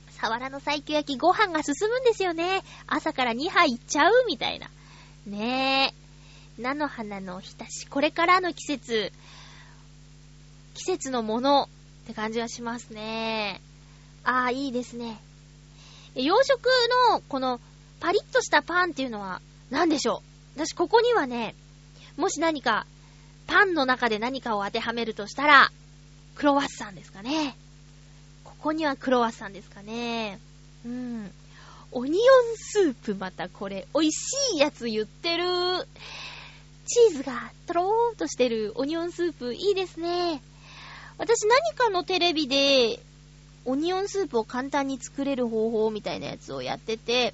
[0.09, 2.61] サワラの最強焼きご飯が進むんですよね。
[2.87, 4.69] 朝から2杯いっちゃうみたいな。
[5.25, 5.93] ね
[6.57, 6.61] え。
[6.61, 7.87] 菜の花のひたし。
[7.87, 9.13] これからの季節、
[10.73, 11.69] 季節のもの
[12.03, 13.61] って感じがしますね。
[14.25, 15.21] ああ、いいですね。
[16.15, 16.65] 洋食
[17.13, 17.61] のこの
[18.01, 20.21] パリッとしたパンっていうのは何でしょ
[20.57, 20.65] う？
[20.65, 21.55] 私ここにはね、
[22.17, 22.85] もし何か
[23.49, 25.71] パンの中で何かを当てはめるとしたら、
[26.35, 27.57] クロワッサンですかね。
[28.43, 30.39] ここにはクロワッサンですかね。
[30.85, 31.31] うん。
[31.91, 32.19] オニオン
[32.55, 34.17] スープまたこれ、美味し
[34.55, 35.45] いやつ言ってる。
[36.85, 40.41] チーズがとろーんとしてるオニオンスープいいですね。
[41.17, 42.99] 私何かのテレビで、
[43.65, 47.33] オニオンスープを簡単に作れる方法みたいなやつをやってて、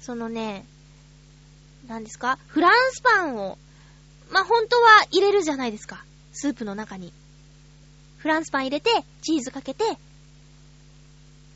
[0.00, 0.64] そのね、
[1.88, 2.38] 何ですか？
[2.46, 3.58] フランスパンを
[4.32, 6.04] まあ、本当は入れるじゃないですか。
[6.32, 7.12] スープの中に。
[8.16, 8.90] フランスパン入れて、
[9.20, 9.84] チーズかけて、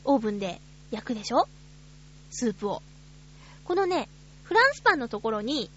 [0.04, 0.60] オーブンで
[0.90, 1.48] 焼くでしょ？
[2.30, 2.82] スープを。
[3.64, 4.08] このね、
[4.44, 5.70] フランスパンのところに、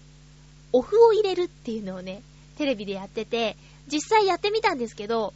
[0.72, 2.22] お麩を入れるっていうのをね、
[2.58, 3.56] テレビでやってて、
[3.90, 5.32] 実際やってみたんですけど、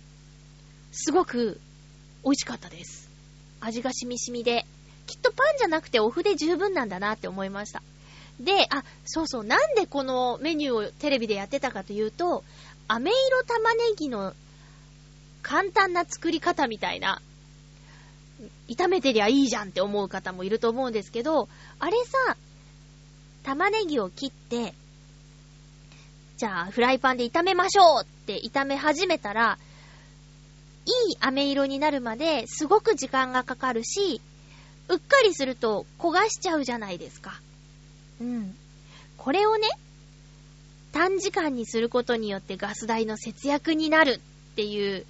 [0.93, 1.61] すごく
[2.25, 3.09] 美味しかったです。
[3.61, 4.67] 味がしみしみで。
[5.07, 7.83] きっとパンじゃなくてお麩で十分なんだなって思いました。
[8.41, 12.43] で、あ、そうそう、なんでこのメニューをテレビでやってたかというと、
[12.89, 14.35] 飴色玉ねぎの
[15.43, 17.21] 簡単な作り方みたいな、
[18.69, 22.37] 炒めてりゃいいじゃんって思う方もいると思うんですけど、あれさ、
[23.45, 24.75] 玉ねぎを切って、
[26.37, 29.59] じゃあフライパンで炒めましょうって炒め始めたら、
[30.87, 34.21] いい飴色になるまですごく時間がかかるし、
[34.89, 37.41] うっかりすると焦がしちゃうじゃないですか。
[38.25, 38.57] うん。
[39.19, 39.69] これをね、
[40.93, 45.05] 短時間にすることによってガス代の節約になるっていう、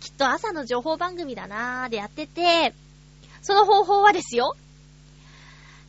[0.00, 2.72] きっと朝の情報番組だなーでやってて、
[3.42, 4.56] その方法はですよ、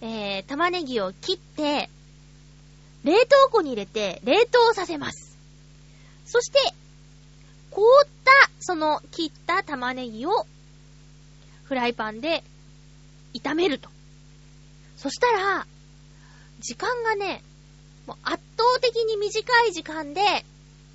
[0.02, 1.90] えー、玉ねぎを切って、
[3.04, 5.38] 冷凍庫に入れて冷凍させます。
[6.26, 6.60] そして、
[7.70, 10.46] 凍った、その切った玉ねぎを、
[11.66, 12.44] フライパンで
[13.34, 13.97] 炒めると。
[14.98, 15.68] そしたら、
[16.60, 17.44] 時間がね、
[18.08, 20.22] もう圧倒的に短い時間で、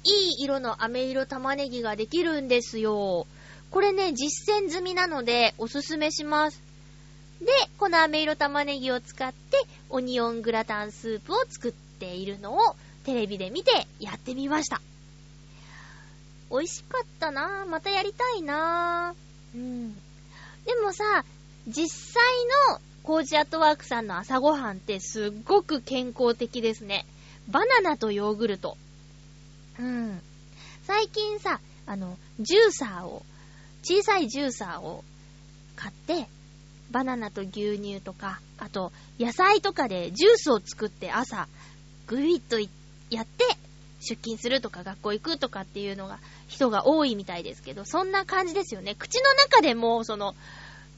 [0.05, 3.27] いい色の飴色玉ねぎができるんですよ。
[3.71, 6.61] これね、実践済みなので、おすすめします。
[7.41, 7.47] で、
[7.79, 14.81] この飴色玉ねぎを使って、オニオングラタンスープを作っているのを、テレビで見てやってみました。
[16.51, 17.67] 美味しかったなぁ。
[17.67, 19.57] またやりたいなぁ。
[19.57, 19.95] うん。
[20.65, 21.25] でもさ、
[21.67, 22.23] 実際
[22.71, 27.05] のコージアットワークさんの朝ごはんってすっごく健康的ですね。
[27.49, 28.77] バナナとヨーグルト。
[29.79, 30.21] うん。
[30.85, 33.25] 最近さ、あの、ジューサーを、
[33.83, 35.03] 小さいジューサーを
[35.75, 36.29] 買って、
[36.93, 41.49] バナナと牛乳とか、あと、野菜とかでジュースを作って朝、
[42.07, 43.45] ぐいっとやって、
[44.01, 48.95] 出勤するとか学校行くとかっていうのが、人が多いみたいですけど、そんな感じですよね。
[48.95, 50.37] 口の中でも、その、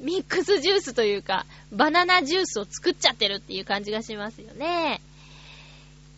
[0.00, 5.00] ミックスジュースというか、バナナジュースを作っちゃってるっていう感じがしますよね。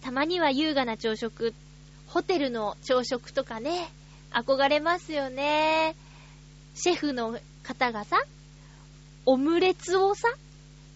[0.02, 1.54] たまには優雅な朝食、
[2.06, 3.88] ホテルの朝食とかね、
[4.30, 5.94] 憧れますよね。
[6.74, 8.22] シェフの方がさ、
[9.24, 10.28] オムレツをさ、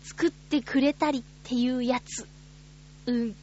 [0.04, 2.26] 作ってくれたりっていうやつ。
[3.06, 3.36] うん。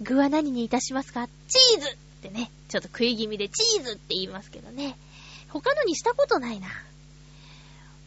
[0.00, 1.26] 具は何にいたしますか？
[1.48, 4.96] チーズってね、ちょっと食い気味でチーズって言いますけどね。
[5.48, 6.68] 他のにしたことないな。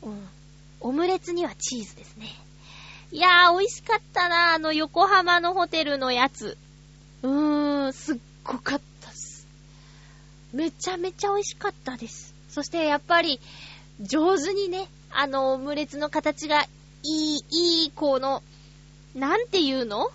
[0.03, 0.29] うん。
[0.79, 2.27] オムレツにはチーズですね。
[3.11, 6.57] いやー、美味しかったな、あの横浜のホテルのやつ。
[7.23, 9.45] うーん、すっごかったっす。
[10.53, 12.33] めちゃめちゃ美味しかったです。
[12.49, 13.39] そしてやっぱり、
[13.99, 16.67] 上手にね、あのオムレツの形がい
[17.03, 18.41] い、いい、この、
[19.13, 20.09] なんていうの？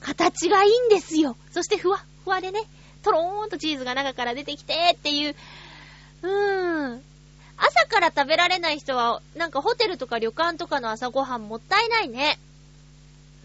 [0.00, 1.36] 形がいいんですよ。
[1.50, 2.62] そしてふわふわでね、
[3.02, 5.36] とろーんとチーズが中から出てきてっていう、
[6.22, 7.02] うーん。
[7.56, 12.38] 朝から食べられない人は、なんかホテルとか旅館とかの朝ごはんもったいないね。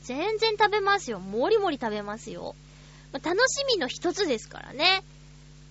[0.03, 1.19] 全然食べますよ。
[1.19, 2.55] もりもり食べますよ。
[3.11, 5.03] ま楽しみの一つですからね。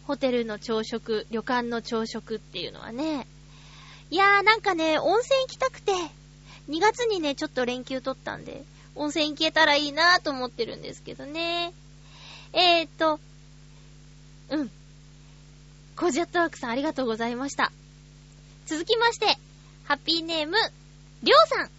[0.07, 3.27] ホテルの朝食、旅館の朝食っていうのはね。
[4.11, 5.93] いやーなんかね、温泉行きたくて、
[6.69, 11.73] 2月にね、ちょっと連休取ったんで、温泉行けたらいいなーと思ってるんですけどね。
[12.53, 13.21] えーと、
[14.51, 14.71] うん。
[15.97, 17.71] コジャットワークさんありがとうございました。
[18.69, 19.25] 続きまして、
[19.85, 20.53] ハッピーネーム、
[21.23, 21.71] りょうさん。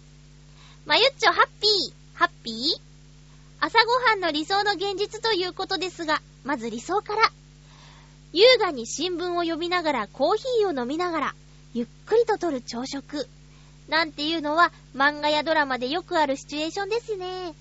[0.86, 2.80] まゆっちょハッピー、ハッピー？
[3.60, 7.30] 朝ごはんの理想の現実ということですが、まず理想から。
[8.32, 11.34] 優雅に新聞を読みながらコーヒーを飲みながら、
[11.74, 13.28] ゆっくりととる朝食。
[13.86, 17.54] なんていうのは漫画やドラマでよくあるシチュエーションですね。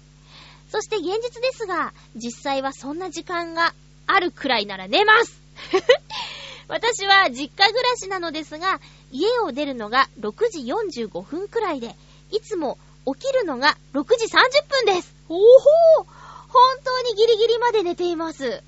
[0.71, 3.75] そして現実ですが、実際はそんな時間が
[4.07, 5.39] あるくらいなら寝ます
[6.67, 8.79] 私は実家暮らしなのですが、
[9.11, 10.59] 家を出るのが6時
[10.99, 11.95] 45分くらいで、
[12.31, 15.15] いつも起きるのが6時30分です。
[15.29, 16.05] おほー
[16.49, 18.63] 本当にギリギリまで寝ています。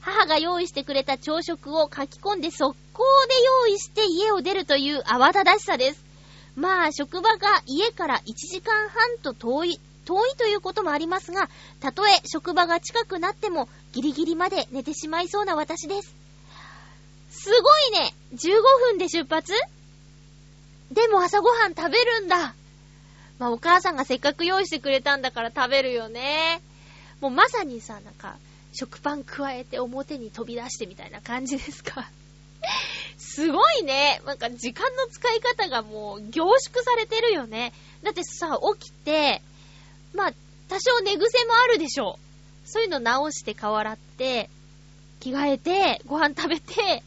[0.00, 6.04] 母が用意してくれた朝食を書き込んで速攻で用意して家を出るという慌ただしさです。
[6.54, 16.14] まあ、職場が家から1時間半と遠い、遠いということもありますが、たとえ職場が近くなってもギリギリまで寝てしまいそうな私です。
[17.46, 19.52] すごいね !15 分で出発？
[20.90, 22.56] でも朝ごはん食べるんだ
[23.38, 26.60] まあお母さんがせっかく用意してくれたんだから食べるよね。
[27.20, 28.36] もうまさにさ、なんか、
[28.72, 32.10] 食パン加えて表に飛び出してみたいな感じですか
[33.16, 34.20] すごいね。
[34.26, 37.72] なんか時間の使い方がもう凝縮されてるよね。
[38.02, 39.40] だってさ、起きて、
[40.14, 40.32] まあ、
[40.68, 42.68] 多少寝癖もあるでしょう。
[42.68, 44.50] そういうの直して顔洗って、
[45.20, 47.04] 着替えて、ご飯食べて、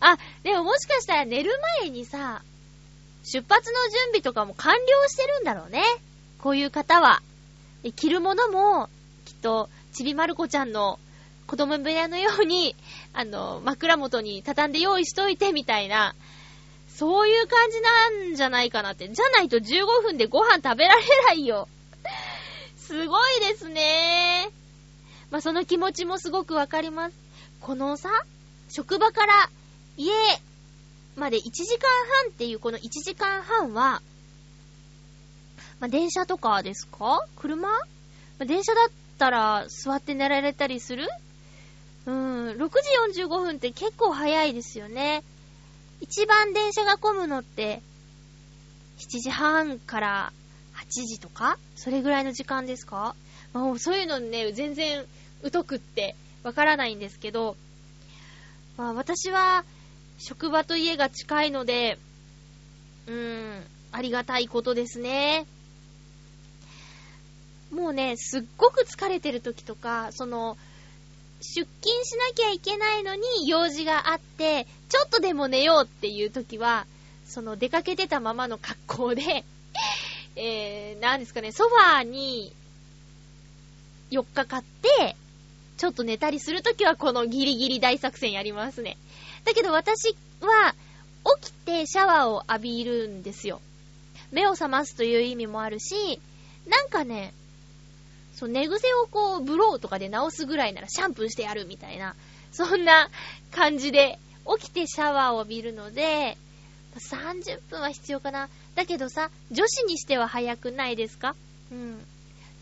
[0.00, 2.42] あ、でももしかしたら寝る前にさ、
[3.24, 5.82] 出発の準備とかも完了してるんだろうね。
[6.38, 7.22] こういう方は。
[7.94, 8.88] 着るものも、
[9.24, 10.98] きっと、ちびまる子ちゃんの
[11.46, 12.74] 子供部屋のように、
[13.14, 16.14] あの、枕元に畳んで用意しといてみたいな、
[16.88, 19.08] そういう感じなんじゃないかなって。
[19.08, 21.68] じゃないと15分でご飯食べられないよ。
[22.76, 24.48] すごいですね。
[25.30, 27.16] まあ、その気持ちもすごくわかります。
[27.60, 28.10] このさ、
[28.68, 29.50] 職場から
[29.96, 30.12] 家
[31.16, 31.88] まで1時間
[32.22, 34.02] 半っていうこの1時間半は、
[35.80, 37.24] まあ、電車とかですか？
[37.36, 37.76] 車、ま
[38.40, 41.08] あ、電車だったら座って寝られたりする？
[42.06, 42.68] うん、6
[43.14, 45.22] 時45分って結構早いですよね。
[46.00, 47.80] 一番電車が混むのって、
[48.98, 50.32] 7時半から
[50.74, 51.58] 8時とか？
[51.74, 53.14] それぐらいの時間ですか？
[53.52, 55.04] まあ、そういうのね、全然
[55.50, 57.56] 疎くってわからないんですけど、
[58.76, 59.64] まあ、私は
[60.18, 61.98] 職場と家が近いので、
[63.06, 65.46] うーん、ありがたいことですね。
[67.70, 70.56] もうね、すっごく疲れてる時とか、その、
[71.40, 76.86] 出勤しなきゃいけないのに用事があって、ちょっとでも寝ようっていう時は、
[77.26, 79.44] その出かけてたままの格好で、
[80.36, 82.54] えー、なんですかね、ソファーに
[84.10, 85.16] 4日買って、
[85.76, 88.96] ちょっと寝たりするときはこのギリギリ大作戦やりますね。
[89.44, 90.74] だけど私は、
[91.40, 93.60] 起きてシャワーを浴びるんですよ。
[94.30, 96.20] 目を覚ますという意味もあるし、
[96.68, 97.32] なんかね、
[98.36, 102.14] そう、寝癖をこう、ブローとかで直すぐらいならシャンプーしてやるみたいな、
[102.52, 103.08] そんな
[103.50, 104.18] 感じで、
[104.58, 106.36] 起きてシャワーを浴びるので、
[106.96, 108.48] 30分は必要かな。
[108.74, 111.34] だけどさ、女子にしては早くないですか？
[111.72, 111.98] うん。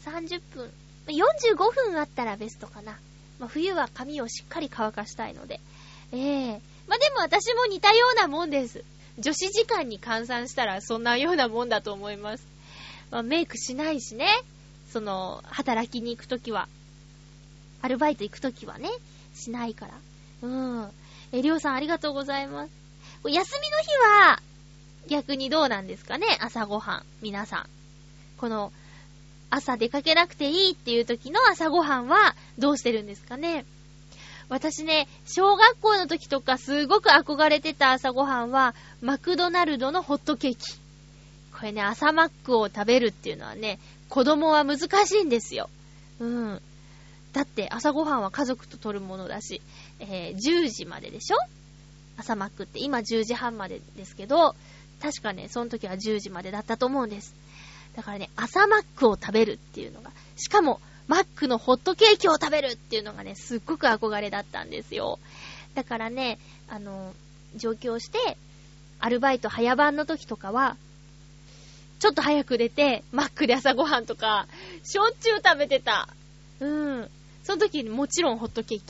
[0.05, 0.73] 30分。
[1.07, 2.99] 45分あったらベストかな。
[3.39, 5.61] まあ、冬は髪をしっかり乾かしたいので。
[6.13, 8.85] ええー、まあ、でも私も似たようなもんです。
[9.19, 12.47] 女子時間に換算したらそんなようなもんだと思います。
[13.11, 14.29] まあ、メイクしないしね。
[14.93, 16.69] その、働きに行くときは。
[17.83, 18.89] アルバイト行くときはね、
[19.35, 19.95] しないから。
[20.43, 20.91] うん。
[21.33, 22.71] え、りょうさんありがとうございます。
[23.25, 23.53] 休みの日
[24.29, 24.41] は、
[25.09, 26.39] 逆にどうなんですかね？
[26.41, 27.03] 朝ごはん。
[27.23, 27.67] 皆さん。
[28.39, 28.73] この、
[29.55, 33.65] 朝出かけなくていいっていう時の朝ごはんはどうしてるんですかね
[34.49, 40.79] 私ね、小学校の時とかすごく憧れてた朝ごはんは、マクドナルドのホットケーキ。
[41.57, 43.79] これね、朝マックを食べるっていうのはね、
[44.11, 45.71] 子供は難しいんですよ。
[46.21, 46.61] うん。
[47.33, 49.63] だって朝ごはんは家族と取るものだし、
[49.99, 51.39] えー、10時まででしょ？
[52.19, 54.55] 朝マックって今10時半までですけど、
[55.01, 57.35] 確かね、その時は10時までだったと思うんです。
[57.97, 65.19] だからね、朝マックを食べるっていうのが、しかも、マックのホットケーキを食べるっていうのがね、すっごく憧れだったんですよ。
[65.75, 66.39] だからね、
[66.69, 67.15] あの、
[67.57, 68.37] 上京して、
[69.01, 70.77] アルバイト早番の時とかは、
[71.99, 74.47] ちょっと早く出て、マックで朝ごはんとか、
[74.83, 76.09] しょっちゅう食べてた。
[76.61, 77.11] うん。
[77.45, 78.85] その時にもちろんホットケーキ。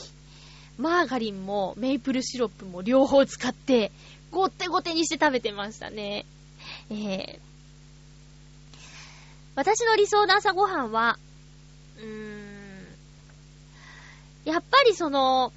[0.79, 3.93] マーガリンもメイプルシロップも両方使って、
[4.31, 6.27] ごってごてにして食べてましたね。
[6.91, 7.39] えー、
[9.55, 11.19] 私の理想の朝ごはんは、
[11.99, 12.87] うーん、
[14.45, 15.53] やっぱりその、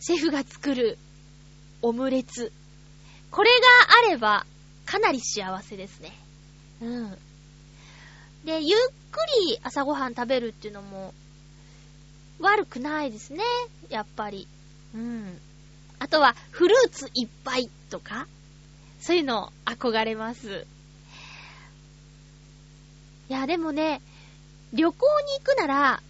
[0.00, 0.98] シェフが作る
[1.82, 2.52] オムレツ。
[3.30, 4.46] これがあれば、
[4.86, 6.12] かなり幸せですね。
[6.80, 7.18] うん。
[8.44, 8.80] で、ゆっ
[9.12, 9.18] く
[9.48, 11.12] り朝ごはん食べるっていうのも、
[12.38, 13.44] 悪くないですね。
[13.90, 14.48] やっぱり。
[14.94, 15.38] うん。
[15.98, 18.26] あとは、フルーツいっぱいとか、
[18.98, 20.66] そういうの憧れます。
[23.30, 24.02] いや、でもね、
[24.72, 26.02] 旅行に行くなら、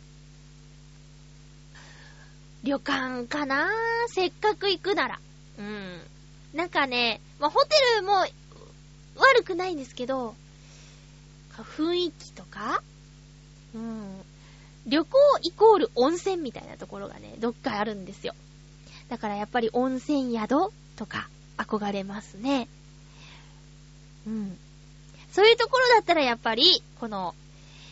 [2.65, 3.69] 旅館かな
[4.09, 5.21] せっかく行くなら。
[5.59, 6.01] うん。
[6.55, 8.15] なんかね、まあ、ホテルも
[9.17, 10.35] 悪くないんですけど、
[11.59, 12.83] 雰囲気とか、
[13.75, 14.23] うん。
[14.87, 18.35] 旅行イコール温泉みたいなところがね、どっかあるんですよ。
[19.11, 22.67] だからやっぱり温泉宿とか憧れますね。
[24.27, 24.59] うん。
[25.33, 27.35] そういうところだったらやっぱり、この、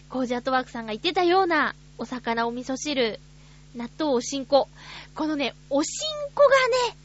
[0.09, 3.21] コージアットワークさんが言ってたような、お魚お味噌汁、
[3.75, 4.69] 納豆おしんこ。
[5.15, 6.97] このね、おしんこがね、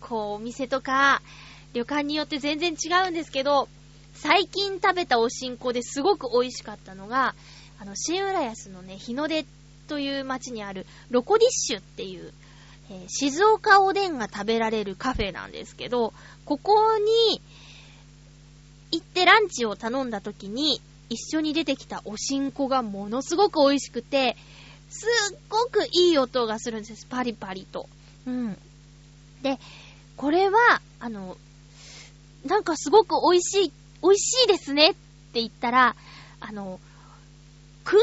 [0.00, 1.22] こう、お店とか、
[1.74, 3.68] 旅館によって全然違うんですけど、
[4.14, 7.34] 最近食べたおしんこですごく美味しかったのが、
[7.78, 9.44] あの、新浦安のね、日の出
[9.88, 12.32] という町にある、ロコディッシュっていう、
[12.90, 16.12] えー、静岡おでんが食べられるカフェなんですけど、
[16.44, 17.42] ここに、
[18.92, 24.36] 行ってランチを頼んだ時に、一緒に出てきたおしんこがものすごく美味しくて、
[24.90, 27.06] すっごくいい音がするんです。
[27.06, 27.88] パリパリと。
[28.26, 28.58] うん。
[29.42, 29.58] で、
[30.16, 31.36] これは、あの、
[32.44, 33.72] なんかすごく美味しい、
[34.02, 34.98] 美味しいですねって
[35.34, 35.96] 言ったら、
[36.40, 36.80] あの、
[37.84, 37.96] 燻製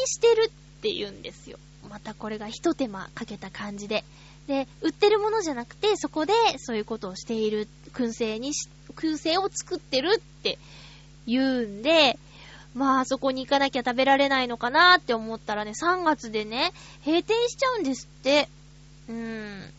[0.00, 1.58] にしてるって言うんですよ。
[1.88, 4.04] またこれが一手間かけた感じで。
[4.46, 10.58] で、売ってるものじゃなくて、そこでそういうことをしている、燻製にし、燻製を作ってるって
[11.26, 12.18] 言うんで、
[12.74, 16.72] まあ、そこに行かなきゃ食べられないのかなって思ったらね、3月でね、
[17.04, 18.48] 閉店しちゃうんですって。
[19.08, 19.72] うーん。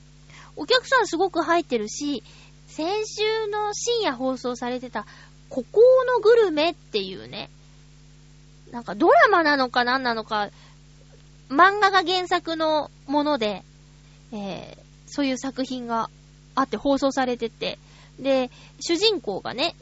[0.55, 2.23] お客さんすごく入ってるし、
[2.67, 5.05] 先週の深夜放送されてた、
[5.49, 7.49] 孤高のグルメっていうね、
[8.71, 10.49] なんかドラマなのか何なのか、
[11.49, 13.63] 漫画が原作のもので、
[14.31, 16.09] えー、そういう作品が
[16.55, 17.77] あって放送されてて、
[18.19, 18.49] で、
[18.79, 19.75] 主人公がね、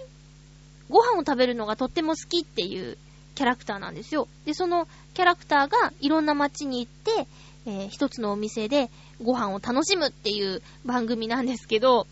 [0.89, 2.97] ご飯を食べるのがとっても好きっていう
[3.33, 4.27] キャラクターなんですよ。
[4.45, 7.27] で、そのキャラクターがいろんな街に行って、
[7.65, 8.89] えー、一つのお店で
[9.23, 12.07] ご飯を楽しむっていう番組なんですけど、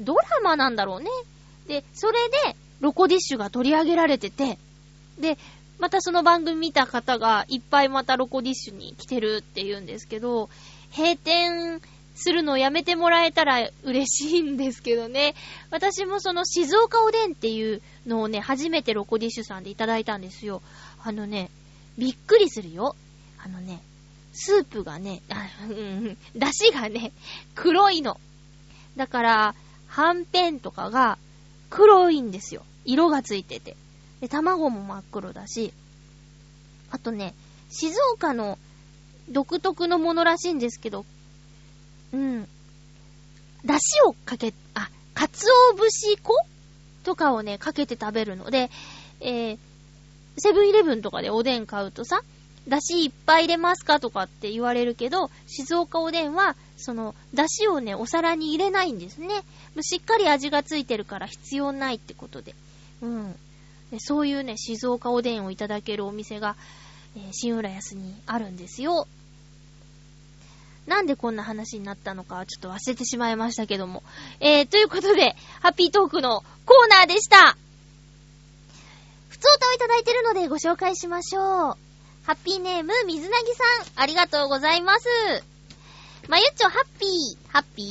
[0.00, 1.10] ドラマなんだろうね。
[1.66, 4.58] で、それで、ロコディッシュが取り上げられてて、
[5.18, 5.36] で、
[5.78, 10.48] またその番組見た方がいっぱいまたロコディッシュに来てるって言うんですけど、
[10.96, 11.80] 閉店
[12.18, 15.36] するのをやめてもらえたら嬉しいんですけどね。
[15.70, 20.60] 私もその静岡おでんっていうのをね、初めてロコディッシュさんでいただいたんですよ。
[21.02, 21.48] あのね、
[21.96, 22.96] びっくりするよ。
[23.38, 23.80] あのね、
[24.32, 25.22] スープがね、
[26.36, 27.12] だしがね、
[27.54, 28.18] 黒いの。
[28.96, 29.54] だから、
[29.86, 31.18] はんぺんとかが
[31.70, 32.64] 黒いんですよ。
[32.84, 33.76] 色がついてて。
[34.20, 35.72] で、卵も真っ黒だし、
[36.90, 37.32] あとね、
[37.70, 38.58] 静岡の
[39.28, 41.04] 独特のものらしいんですけど、
[42.12, 42.48] うん。
[43.64, 46.34] だしをかけ、あ、かつお節粉
[47.04, 48.70] とかをね、かけて食べるので、
[49.20, 49.58] えー、
[50.38, 52.22] セブンイレブンとかでおでん買うとさ、
[52.68, 59.42] だしいっぱい入れますかとかって言われるけど、静岡おでんは、その、だしをね、お皿に入れないんですね。
[59.80, 62.54] しっかり味がついてるから必要ないってことで。
[63.00, 63.36] うん。
[63.98, 66.56] そういうね、静岡おでんをいただけるお店が、
[67.16, 69.08] えー、新浦安にあるんですよ。
[70.88, 74.02] なんでこんな話になったのかちょっと忘れてしまいましたけども。
[74.40, 77.56] えー、ということで、ハッピートークのコーナーでした。
[79.28, 81.44] 普通歌をいただいてるのでご紹介しましょう。
[82.24, 85.06] ハッピーネーム、水なぎさん、ありがとうございます。
[86.26, 87.84] まゆっちょ、ハッピー、ハッピ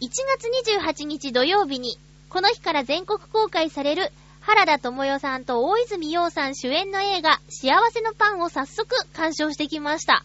[0.00, 4.12] ー ?1 月28日土曜日に、この日から全国公開される、
[4.42, 10.24] 原田智代さんと大泉洋さん主演の映画、幸せのパンを早速鑑賞してきました。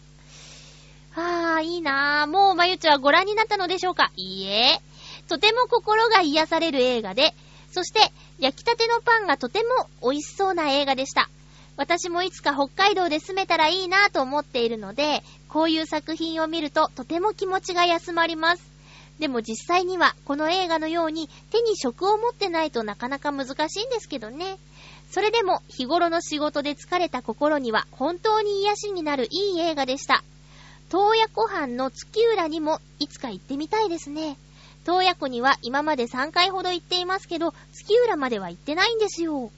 [1.20, 2.30] ああ、いいなぁ。
[2.30, 4.12] もうまゆちはご覧になったのでしょうか？
[4.16, 4.80] いいえ。
[5.26, 7.34] とても心が癒される映画で、
[7.72, 8.00] そして
[8.38, 11.28] 焼きたてのパンがとても美味しそうな映画でした。
[11.76, 18.62] 私もいつか北海道で住めたらいいなぁと思っているので、こういう作品を見るととても気持ちが休まります。
[19.18, 24.56] でも実際にはこの映画のように手に職を持ってないとなかなか難しいんですけどね。
[25.10, 30.22] それでも日頃の仕事で疲れた心には本当に癒しになるいい映画でした。
[30.90, 34.38] 洞爺湖畔の月浦にもいつか行ってみたいですね。
[34.84, 39.50] 洞爺湖には今まで3回ほど行っていますけど、月浦までは行ってないんですよ。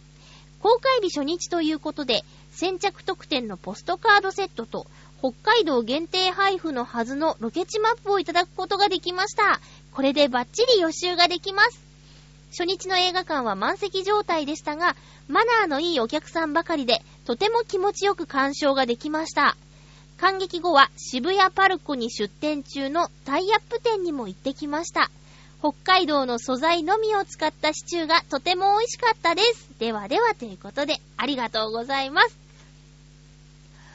[0.60, 4.86] 公開日初日ということで、先着特典のポストカードセットと、
[5.20, 9.60] 北海道限定配布のはずのロケ地マップをいただくことができました。
[9.92, 11.80] これでバッチリ予習ができます。
[12.50, 14.96] 初日の映画館は満席状態でしたが、
[15.28, 19.56] マナーのいいお客さんばかりで、とても気持ちよく鑑賞ができました。
[20.20, 25.10] 感激後は渋谷パルコに出店中のタイアップ店にも行ってきました。
[25.60, 29.70] 北海道の素材のみを使ったシチューがとても美味しかったです。
[29.78, 32.36] ではではということで、ありがとうございます。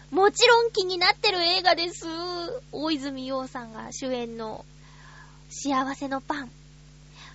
[0.10, 2.08] もちろん気になってる映画です。
[2.72, 4.66] 大泉洋さんが主演の
[5.52, 6.52] 幸せのパン。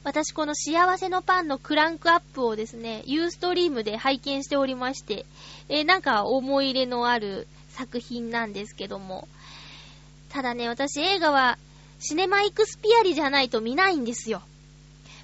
[0.03, 5.27] 私この幸せのパンのクランクアップをですね、ユーストリームで拝見しておりまして、
[5.69, 7.47] えー、なんか思い入れのある
[7.81, 9.27] 作品なんですけども。
[10.29, 11.59] ただね、私映画は
[11.99, 14.43] シネマイクスピアリじゃないと見ないんですよ。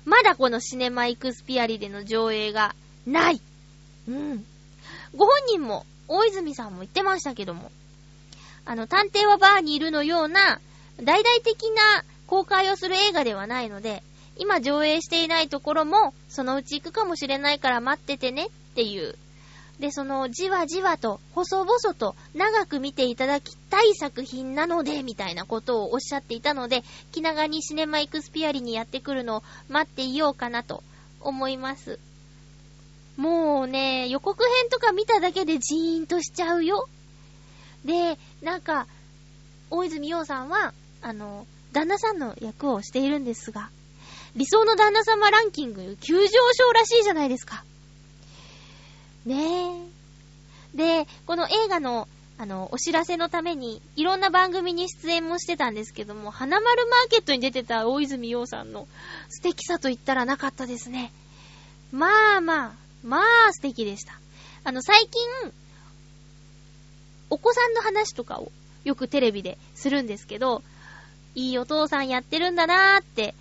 [0.06, 2.74] まだこのシネマイクスピアリでの上映が
[3.06, 3.40] ない。
[4.08, 4.46] うん。
[5.14, 7.70] ご本人も、大泉さんも言ってましたけども、
[8.64, 10.60] あの、探偵はバーにいるのような、
[11.02, 14.02] 大々的な公開をする映画ではないので、
[14.38, 19.16] 今上映していないところも、そのうち行くかもしれないから待っててねっていう
[19.80, 30.82] で、その、じわじわと、細々と、長く見ていただきたい作品なので、みたいなことをおっしゃっていたので、気長にシネマイクスピアリにやってくるのを待っていようかなと
[31.20, 31.98] 思います。
[33.16, 36.88] もうね、予告編とか見ただけでジーンとしちゃうよ。
[37.84, 38.86] で、なんか、
[39.70, 40.72] 大泉洋さんは、
[41.02, 43.70] あの、旦那さんの役をしているんですが、
[44.36, 47.64] 理想の旦那様ランキング急上昇らしいじゃないですか。
[49.26, 49.86] ね
[50.74, 50.76] え。
[50.76, 52.08] で、この映画の、
[52.38, 58.86] あの、お知らせのために、いろんな番組に出演もしてたんですけども、花丸マーケットに出てた大泉洋さんの
[59.28, 61.12] 素敵さと言ったらなかったですね。
[61.92, 62.72] まあまあ、
[63.02, 64.18] まあ素敵でした。
[64.64, 65.52] あの、最近、
[67.30, 68.52] お子さんの話とかを
[68.84, 70.62] よくテレビでするんですけど、
[71.34, 73.34] いいお父さんやってるんだなーって、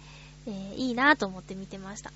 [0.47, 2.11] えー、いいなーと思って見てました。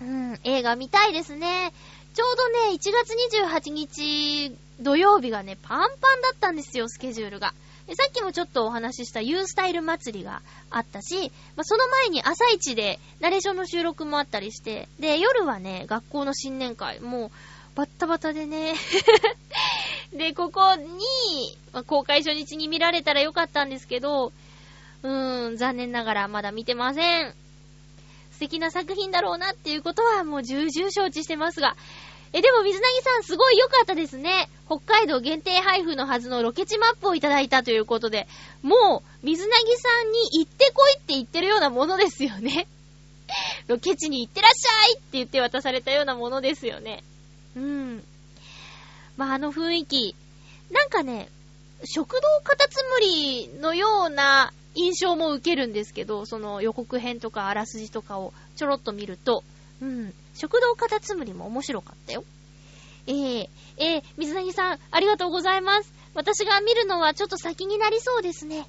[0.00, 1.72] うん、映画見たいですね。
[2.16, 3.14] ちょうどね、1月
[3.68, 7.52] 28日土曜日がね、パンパンだったんですよ、スケジュールが。
[7.88, 10.40] さっきもちょっとお話しした U スタイル祭りが
[10.70, 17.30] あったし、まあ、その前に朝一でナレーションの収録もあったりして、で、夜はね、学校の新年会、もう、
[17.74, 18.72] バッタバタでね
[20.14, 20.88] で、ここに、
[21.74, 24.32] まあ、公開初日に見られたらよかったんですけど、
[25.02, 27.34] うーん、残念ながらまだ見てません。
[28.36, 31.74] 素敵な作品だろうなっていうことはもう重々承知してますが。
[32.34, 34.50] え、でも水なぎさんすごい良かったですね。
[34.66, 38.28] 北海道限定配布のはずのロケ地マップをいただいたということで、
[38.60, 42.68] もう、水なぎさんに行ってこいって言ってるようなものですよね。
[43.68, 47.02] ロケ地に行ってらっしゃいって言って渡されたようなものですよね。
[47.56, 48.04] うん。
[49.16, 50.14] まあ、あの雰囲気。
[50.70, 51.30] なんかね、
[51.84, 59.42] 食堂カタツムリのような印象も受けるんですけど、その予告編とかあらすじとかをちょろっと見ると、
[59.80, 62.24] うん、食堂カタツムリも面白かったよ。
[63.06, 63.48] えー、
[63.78, 65.92] えー、水谷さん、ありがとうございます。
[66.14, 68.66] 私が見るのはちょっと先になりそうですね。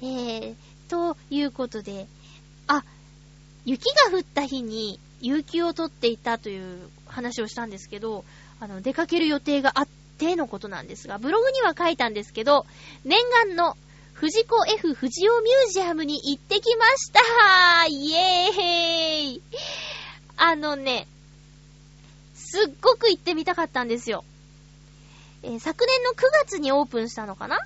[0.00, 0.54] えー、
[0.88, 2.06] ということで、
[2.68, 2.84] あ、
[3.64, 8.24] 雪が降った日に有給を取っていたという話をしたんですけど、
[8.60, 9.88] あの、出かける予定があっ
[10.18, 12.66] てのことなんですが、ブログには書いたんですけど、
[13.04, 13.76] 念願の
[14.22, 17.86] 藤子 F 不二雄ミュージアムに行ってきました。
[17.88, 19.42] イエーイ。
[20.36, 21.08] あのね、
[22.32, 24.22] すっごく行ってみたかったんですよ。
[25.42, 26.14] えー、昨年の9
[26.44, 27.58] 月にオープンしたのかな？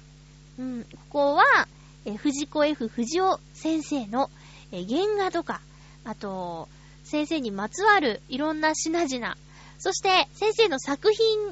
[0.58, 1.44] うん、ここは、
[2.06, 4.30] えー、藤子 F 不二雄先生の、
[4.72, 5.60] えー、原画とか、
[6.04, 6.70] あと、
[7.04, 9.36] 先生にまつわるいろんな品々、
[9.78, 11.48] そして先生の作品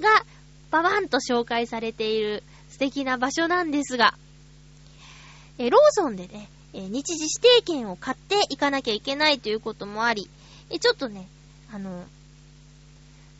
[0.00, 0.24] が
[0.70, 4.14] ババンと紹介されている素敵な場所なんですが、
[5.58, 10.28] えローソンでね、え日時指定券を買って行かなきゃいけないということもあり、
[10.70, 11.28] えちょっとね、
[11.72, 12.04] あの、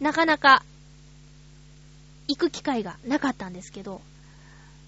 [0.00, 0.62] なかなか
[2.28, 4.00] 行く機会がなかったんですけど、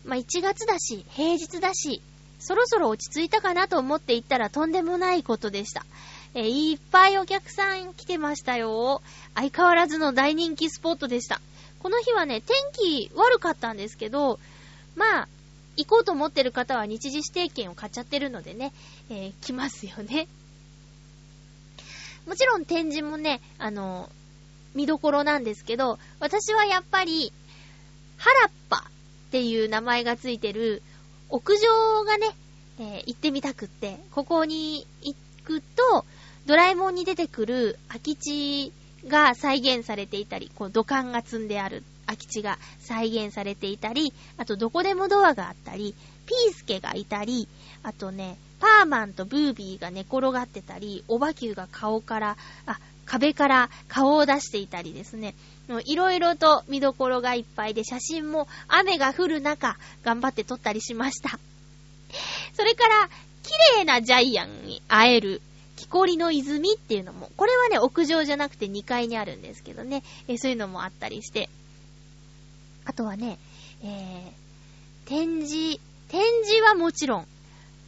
[0.05, 2.03] まあ、1月だし、平日だし、
[2.39, 5.85] そろそろ落ち着いたかなと思って行ったらとんでもないことでした。
[6.35, 9.03] えー、いっぱいお客さん来てましたよ。
[9.35, 11.41] 相変わらずの大人気スポットでした。
[11.81, 14.39] この日はね、天気悪かったんですけど、
[14.95, 15.29] まあ、
[15.79, 18.73] 行こうと思ってる方は日時指定券を買っちゃってるのでね、
[19.11, 20.27] えー、来ますよね。
[22.27, 24.11] もちろん展示もね、あの、
[24.75, 27.33] 見どころなんですけど、私はやっぱり、
[28.17, 28.83] ハラッパっ
[29.31, 30.83] ていう名前がついてる
[31.31, 32.27] 屋上がね、
[32.81, 36.05] えー、行ってみたくって、ここに行くと、
[36.47, 38.73] ドラえもんに出てくる空き地
[39.07, 45.95] が再現されていたり、こう土管が積んである空き地が再現されていたり、あとどこでもドアがあったり、
[46.27, 47.49] ピースケがいたり、
[47.83, 52.37] あとね、パーマンとブービーが寝転がってたり、オバキューが顔から、
[52.67, 55.35] あ、壁から顔を出していたりですね。
[55.85, 61.39] いろいろと見どころがいっぱいで、写真も雨が降る中、頑張って撮ったりしました。
[62.55, 63.09] それから、
[63.43, 65.41] 綺麗なジャイアンに会える、
[65.77, 71.49] 木こりの泉っていうのも、これはね、屋上じゃなくて2階にあるんですけどね、えそういうのもあったりして。
[72.89, 73.39] あとはね、
[73.83, 75.79] えー、展示、
[76.09, 77.27] 展示はもちろん、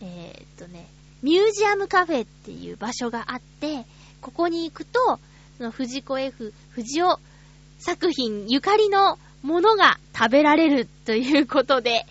[0.03, 0.87] えー、っとね、
[1.23, 3.87] ミュージアムカフェっていう場所があって、
[4.21, 5.19] ここに行くと、
[5.57, 7.19] その藤子 F、藤尾
[7.79, 12.05] 作品ゆかりのものが食べられるということで、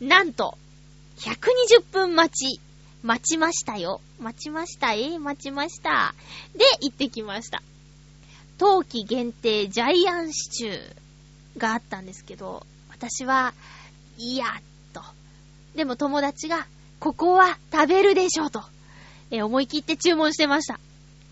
[0.00, 0.56] なんと、
[1.18, 2.60] 120分待ち、
[3.02, 4.00] 待ちましたよ。
[4.18, 6.14] 待ちましたえ待ちました。
[6.54, 7.62] で、行ってきました。
[8.56, 11.05] 冬季限定ジャイアンシチュー
[11.56, 13.54] があったんですけど、私は、
[14.18, 14.46] いや、
[14.92, 15.02] と。
[15.74, 16.66] でも友達が、
[16.98, 18.62] ここは食べるでしょうと、
[19.30, 20.80] え思い切って注文してました。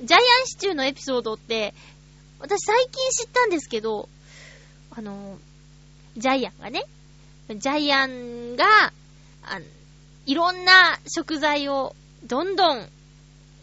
[0.01, 1.75] ジャイアンシチューのエピソードって、
[2.41, 4.09] 私最近知ったんですけど、
[4.91, 5.39] あの、
[6.17, 6.85] ジャイアンがね、
[7.49, 8.65] ジャイアンが、
[9.45, 9.61] あ
[10.27, 11.95] いろんな食材を
[12.25, 12.89] どんどん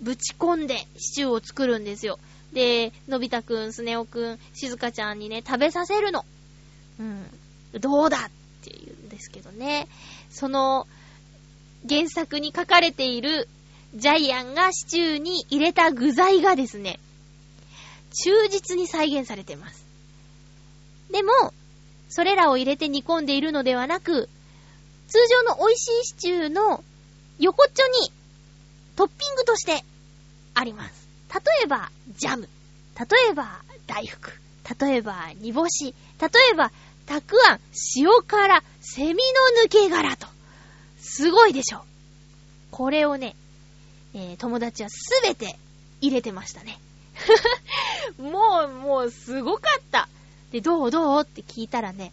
[0.01, 2.19] ぶち込んでシチューを作るんですよ。
[2.53, 6.25] で、のび太くん、スネ夫くん、しずかちゃんにね、食べさせるの。
[7.73, 7.79] うん。
[7.81, 8.21] どうだっ
[8.63, 9.87] て言うんですけどね。
[10.29, 10.87] その、
[11.87, 13.47] 原作に書かれている
[13.95, 16.99] ジャイアンがシチューに入れた具材がですね、
[18.11, 19.83] 忠実に再現されています。
[21.11, 21.31] でも、
[22.09, 24.29] それらを入れて煮込んでいるのではなく、
[25.07, 26.83] 通常の美味しいシチューの
[27.39, 28.11] 横っちょに
[28.95, 29.83] トッピングとして
[30.53, 31.07] あります。
[31.33, 32.47] 例えば、ジャム。
[32.99, 34.31] 例えば、大福。
[34.79, 35.95] 例えば、煮干し。
[36.19, 36.71] 例えば、
[37.05, 37.59] たくあん、
[37.97, 39.17] 塩辛、セミの
[39.65, 40.27] 抜け殻と。
[40.99, 41.83] すごいでしょ。
[42.71, 43.35] これをね、
[44.13, 45.57] えー、友達はすべて
[45.99, 46.79] 入れてましたね。
[48.17, 50.09] もう、もう、すごかった。
[50.51, 52.11] で、どうどうって聞いたらね、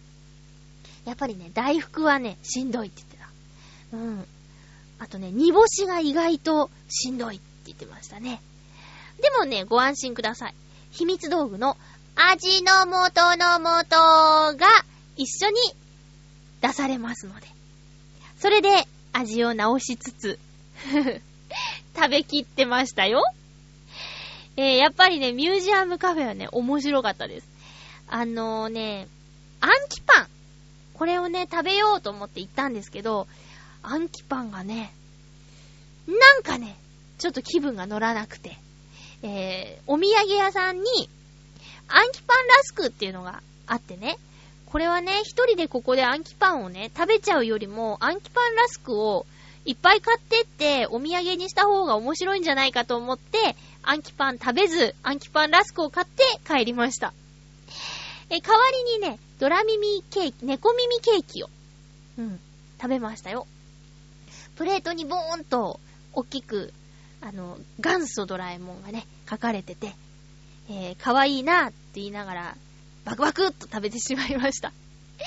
[1.05, 3.17] やっぱりね、大福はね、しんどいって言って
[3.91, 3.97] た。
[3.97, 4.27] うん。
[4.99, 8.41] あとね、煮干しが意外としんどいって言ってましたね。
[9.21, 10.55] でもね、ご安心ください。
[10.91, 11.77] 秘密道具の
[12.21, 14.67] 味の素の素が
[15.15, 15.55] 一緒に
[16.61, 17.47] 出されますので。
[18.39, 18.69] それで
[19.13, 20.39] 味を直しつつ
[21.95, 23.23] 食べきってましたよ。
[24.57, 27.47] えー、やっぱりね、ミュージアムカフェはね、面白かったです。
[28.09, 29.07] あのー、ね、
[29.61, 30.27] アンキパン。
[30.95, 33.27] これをね、食べようと思って行ったんですけど、
[33.81, 34.93] アンキパンがね、
[36.05, 36.77] なんかね、
[37.17, 38.57] ちょっと気分が乗らなくて、
[39.21, 41.09] えー、お土産屋さんに、
[41.89, 44.17] アンキパンラスクっていうのがあってね、
[44.65, 49.25] これはね、一人でここでアンキパンをね、食べちゃうよりも、アンキパンラスクを
[49.65, 57.13] いっぱい買ってって、お土産にした方が面白いんじゃないかと思って、アンキパン食べず、アンキパンラスクを買って帰りました。
[58.29, 61.49] え、代わりにね、ドラ耳ケーキ、猫耳ケーキを、
[62.19, 62.39] うん、
[62.79, 63.47] 食べましたよ。
[64.55, 65.79] プレートにボーンと、
[66.13, 66.73] 大きく、
[67.21, 69.95] あの、元祖ドラえもんがね、書かれてて、
[70.69, 72.57] えー、可愛いなって言いながら、
[73.03, 74.71] バクバクっと食べてしまいました。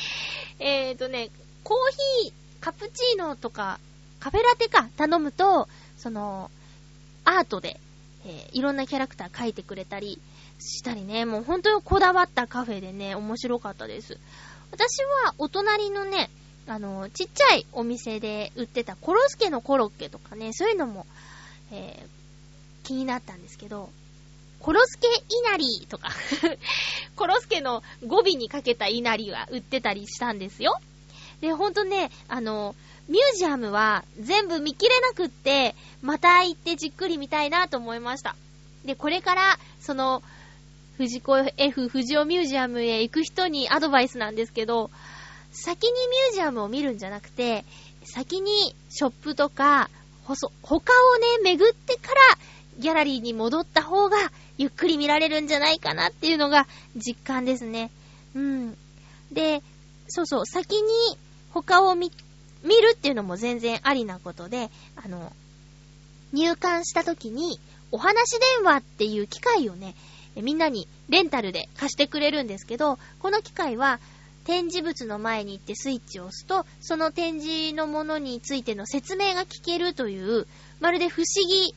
[0.60, 1.30] えーとね、
[1.64, 1.78] コー
[2.24, 3.80] ヒー、カプチーノとか、
[4.20, 5.68] カフェラテか、頼むと、
[5.98, 6.50] その、
[7.24, 7.80] アートで、
[8.24, 10.20] えー、いろんなキャラクター描いてくれたり
[10.60, 14.18] したりね、もう本当にこだわったカフェでね、面白かったです。
[14.70, 16.30] 私はお隣のね、
[16.68, 21.06] あの、ちっちゃいお店で売ってたコロスケのコロッケとかね、そういうのも、
[21.72, 23.90] えー、気になったんですけど、
[24.62, 26.10] コロスケ稲荷とか
[27.16, 30.80] コロスケの語尾にかけた稲荷は売ってたりしたんですよ。
[31.40, 32.76] で、ほんとね、あの、
[33.08, 38.36] ミュージアムは全部見切れなくって、また行ってじっくり見たいなと思いました。
[38.84, 40.22] で、これから、その、
[40.96, 44.90] 藤子 F 藤尾ミュージアムへ行く人にアドバイスなんですけど、
[45.50, 47.64] 先にミュージアムを見るんじゃなくて、
[48.04, 49.90] 先にショップとか、
[50.62, 52.20] 他をね、巡ってから
[52.78, 54.16] ギャラリーに戻った方が
[54.58, 56.66] ゆっくり見られるんじゃないかなっていうのが
[56.96, 57.90] 実感ですね。
[58.34, 58.76] うん。
[59.30, 59.62] で、
[60.08, 60.88] そうそう、先に
[61.50, 62.10] 他を見、
[62.62, 65.32] 見るっていうのも全然ありなことで、あの、
[66.32, 67.60] 入館した時に
[67.90, 69.94] お話電話っていう機械をね、
[70.36, 74.00] みんなにレンタルで貸してくれるんですけど、この機械は
[74.44, 80.46] 展示物の前に行ってスイッチを押すと、その展示のものについての説明が聞けるという、
[80.80, 81.74] まるで不思議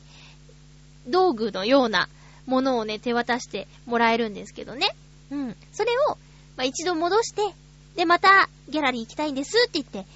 [1.06, 2.08] 道具のような
[2.46, 4.86] ものをね、手渡してもらえるんですけどね。
[5.30, 5.56] うん。
[5.72, 6.18] それを、
[6.56, 7.42] まあ、一度戻して、
[7.96, 10.06] で、またギャラリー行きたいんですって言って、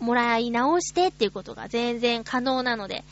[0.00, 3.04] もらい直してっていうことが全然可能なので、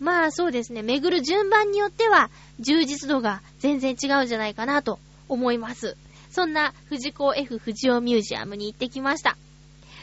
[0.00, 2.30] まあそうですね、巡る順番によっては
[2.60, 5.96] 充実度が全然違うんじゃないかなと思います。
[6.30, 9.36] そんな藤子 F 藤尾ミュージアムに行ってきました。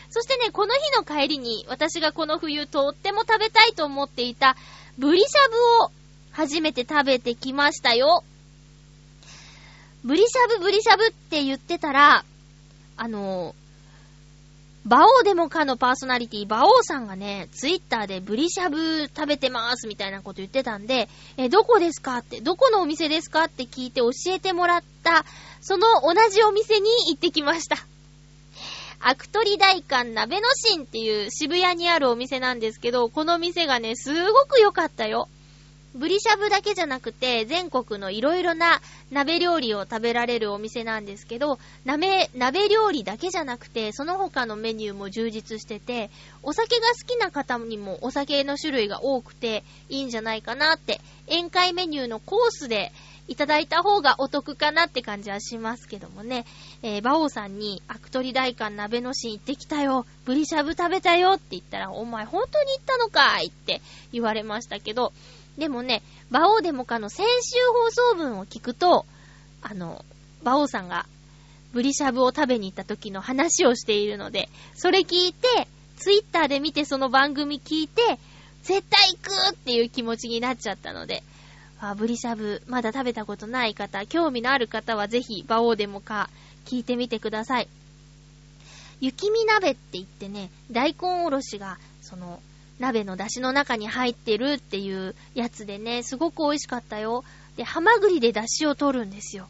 [0.10, 4.56] そしてね、この日の帰りに私がこの冬とっても食べたいと思っていた
[4.98, 5.92] ブリしゃぶを
[6.32, 8.24] 初めて食べてきましたよ。
[10.04, 12.24] ブリしゃぶブリしゃぶって言ってたら、
[12.98, 13.56] あの
[14.86, 25.26] バオーデモカのパーソナリティ、バオーさんがね、ツイッターでブリしゃぶ食べてますみたいなこと言ってたんで、え、どこですかって、どこのお店ですかって聞いて教えてもらった、
[25.60, 27.78] その同じお店に行ってきました。
[29.08, 35.30] アクトリ大館鍋のシンっていう渋谷にあるお店なんですけど、この店がね、すごく良かったよ。
[35.94, 38.82] ブリしゃぶだけじゃなくて、全国のいろいろな
[39.12, 46.10] 鍋料理を食べられるお店なんですけど、鍋、鍋料理だけじゃなくて、その他のメニューも充実してて、
[46.42, 52.92] お酒が好きな方にもお酒の種類が多くていいんじゃないかなって、宴会メニューのコースで
[53.28, 56.46] いただいた方がお得かなって感じはしますけどもね。
[56.84, 60.06] えー、馬王さんに、アクトリ大館鍋のシーン行ってきたよ。
[60.26, 65.12] ブリしゃぶ食べたよって言ったら、お前本当に行ったのかいって言われましたけど、
[65.58, 69.06] でもね、馬王デモカの先週放送分を聞くと、
[69.62, 70.06] あの、
[70.42, 71.08] 馬王さんが
[71.76, 75.68] ブリしゃぶを食べに行った時の話をしているので、それ聞いて、
[75.98, 78.18] ツイッターで見てその番組聞いて、
[78.64, 81.22] 絶対行くっていう気持ちになっちゃったので、
[81.80, 86.30] あ、ブリしゃぶ、まだ食べたことない方、興味のある方はぜひ、馬王でもか、
[86.66, 87.68] 聞いてみてください。
[89.02, 92.42] 雪見鍋って言ってね、大根おろしが、その、
[92.80, 97.24] 鍋の出汁の中に入ってるっていうやつでね、すごく美味しかったよ。
[97.56, 99.48] で、ハマグリで出汁を取るんですよ。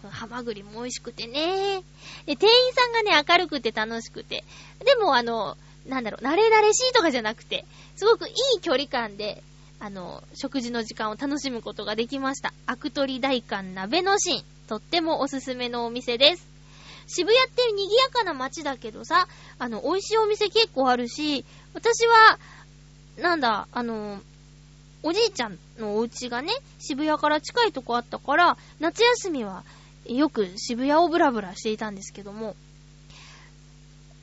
[0.00, 1.82] このハマグリも美味しくてね。
[2.26, 4.44] で、店員さんがね、明るくて楽しくて。
[4.84, 5.56] でも、あの、
[5.86, 7.64] なんだろう、慣れ慣れしいとかじゃなくて、
[7.96, 9.42] すごくいい距離感で、
[9.80, 12.52] あの、食事の時間を楽しむことができました。
[12.66, 14.44] アクトリ大館鍋のシーン。
[14.68, 16.46] とってもおすすめのお店です。
[17.08, 19.26] 渋谷って賑やかな街だけどさ、
[19.58, 22.38] あの、美味しいお店結構あるし、私は、
[23.18, 24.20] なんだ、あの、
[25.02, 29.64] おじいちゃんのお家がね、渋谷から近いとこあったから、夏休みは
[30.04, 32.54] よく渋谷をブラブラしていたんですけども、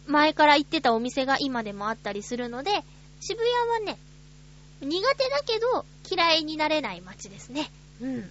[0.05, 2.71] 前から行ってたお店が今でもあったりするので、
[3.19, 3.97] 渋谷はね、
[4.81, 7.69] 苦手だけど嫌いになれない街ですね。
[8.01, 8.29] うん。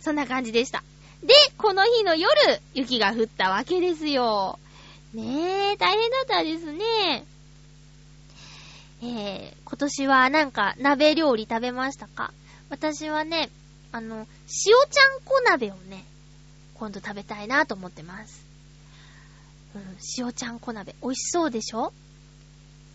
[0.00, 0.82] そんな感じでした。
[1.22, 2.30] で、この日の夜、
[2.74, 4.58] 雪が降ったわけですよ。
[5.14, 7.24] ねえ、大変だったですね。
[9.02, 12.32] えー、今年はなんか鍋料理食べましたか？
[12.70, 13.50] 私はね、
[13.92, 16.04] あの、塩ちゃんこ鍋をね、
[16.74, 18.44] 今度食べたいなと思ってます。
[19.74, 20.94] うん、塩ちゃんこ鍋。
[21.02, 21.92] 美味しそうでしょ？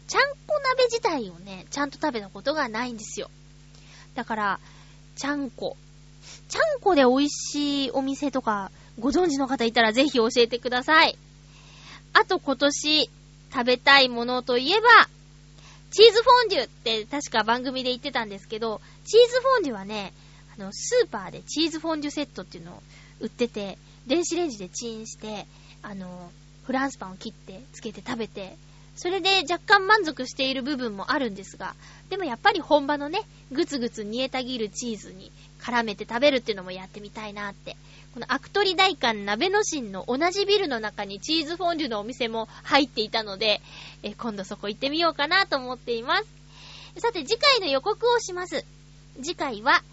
[0.07, 3.29] ちゃんこ鍋自体をね、ちゃんと食べたことがないんですよ。
[4.15, 4.59] だから、
[5.15, 5.75] ちゃんこ。
[6.49, 11.17] ちゃんこで美味しいお店とか、ご存知の方いたらぜひ教えてください。
[12.13, 13.09] あと今年
[13.51, 14.87] 食べたいものといえば、
[15.91, 20.13] チーズフォンデュって確か番組で言ってたんですけど、チーズフォンデュはね、
[20.57, 22.83] あの、スーパーでチーズフォンデュセットっていうのを
[23.19, 25.47] 売ってて、電子レンジでチンして、
[25.81, 26.31] あの、
[26.65, 28.57] フランスパンを切ってつけて食べて、
[28.97, 31.75] それで若干満足している部分もあるんですが、
[32.09, 33.21] でもやっぱり本場のね、
[33.51, 35.31] ぐつぐつ煮えたぎるチーズに
[35.61, 37.77] 絡めて食べるっていうのもやってみたいなって。
[38.13, 43.61] このアクトリ大館鍋のシンの同じビルの中にチーズフォンデュのお店も入っていたので、
[44.01, 46.25] え今度そこ行ってみようかなと思っています。
[46.97, 48.65] さて次回の予告をします。
[49.21, 49.83] 次回は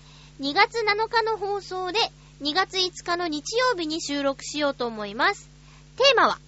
[0.40, 1.98] 2月7日の放送で
[2.40, 5.50] 2月5日の日曜日に収録しようと思います。
[5.96, 6.38] テーマは、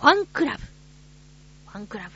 [0.00, 0.67] ファンクラブ。
[1.78, 2.10] ァンクラ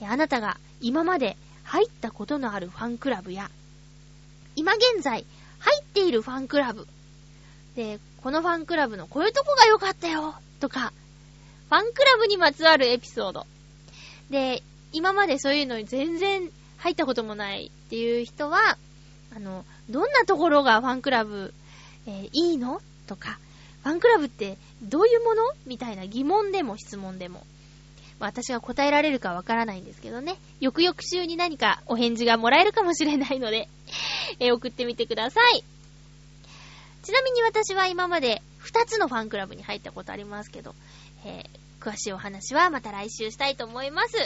[0.00, 0.06] ブ。
[0.06, 3.50] あなたが今まで入ったことのあるファンクラブや、
[4.56, 5.24] 今現在
[5.58, 6.86] 入っているファンクラブ。
[7.74, 10.92] で、このファンクラブのこういうとこが良かったよとか、
[11.68, 13.46] ファンクラブにまつわるエピソード。
[14.30, 14.62] で、
[14.92, 18.78] 今までそういうのに全然入ったこともないっていう人は、
[19.34, 21.52] あの、どんなところがファンクラブ、
[22.06, 22.80] えー、いいの？
[23.06, 23.38] とか、
[23.82, 25.42] ファンクラブってどういうもの？
[25.66, 27.46] みたいな疑問でも質問でも。
[28.20, 30.36] 私が答えられるかわからないんですけどね。
[30.60, 33.68] 翌々週に何かお返事がもらえるかもしれないので
[34.40, 35.64] え、送ってみてください。
[37.02, 40.74] ちなみに私は今まで2つのファンクラブに入ったことありますけど、
[41.24, 44.16] えー、詳しいお話はまた来週したいと思います。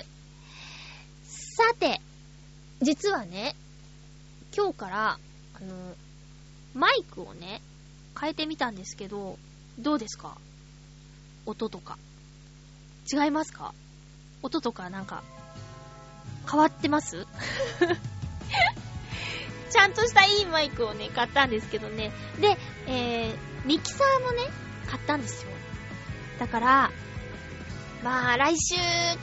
[1.57, 2.01] さて、
[2.81, 3.55] 実はね、
[4.57, 5.19] 今日から、
[5.55, 5.95] あの、
[6.75, 7.61] マイクをね、
[8.19, 9.39] 変えてみたんですけど、
[9.79, 10.37] どうですか？
[11.47, 11.99] 音とか。
[13.13, 13.75] 違いますか？
[14.43, 15.23] 音とかなんか、
[16.51, 17.27] 変わってます？
[19.71, 22.13] ちゃんとしたいいマイクをね、買ったんですけどね。
[22.41, 24.43] で、えー、ミキサーもね、
[24.87, 25.51] 買ったんですよ。
[26.39, 26.91] だから、
[28.03, 28.75] まあ、来週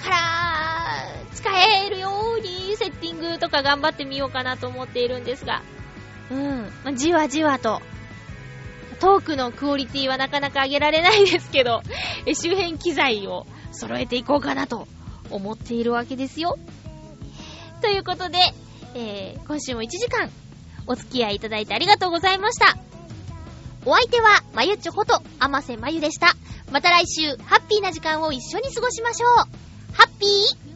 [0.02, 0.18] から
[1.34, 1.50] 使
[1.86, 5.62] えるようにセッティングとか頑張ってみようかなと思っているんですが、
[6.32, 7.82] うん、まあ、じわじわと、
[9.00, 11.82] トークのクオリティはなかなか上げられないですけど、
[12.34, 14.88] 周辺機材を揃えていこうかなと
[15.32, 16.58] 思っているわけですよ。
[17.82, 18.38] ということで、
[18.96, 20.30] えー、今週も1時間
[20.88, 22.78] お付き合いいただいてありがとうございました。
[23.86, 26.36] お相手は、まゆちょこと、あませまゆでした。
[26.72, 29.30] また来週、ハッピーな時間を一緒に過ごしましょう。
[29.94, 30.69] ハッピー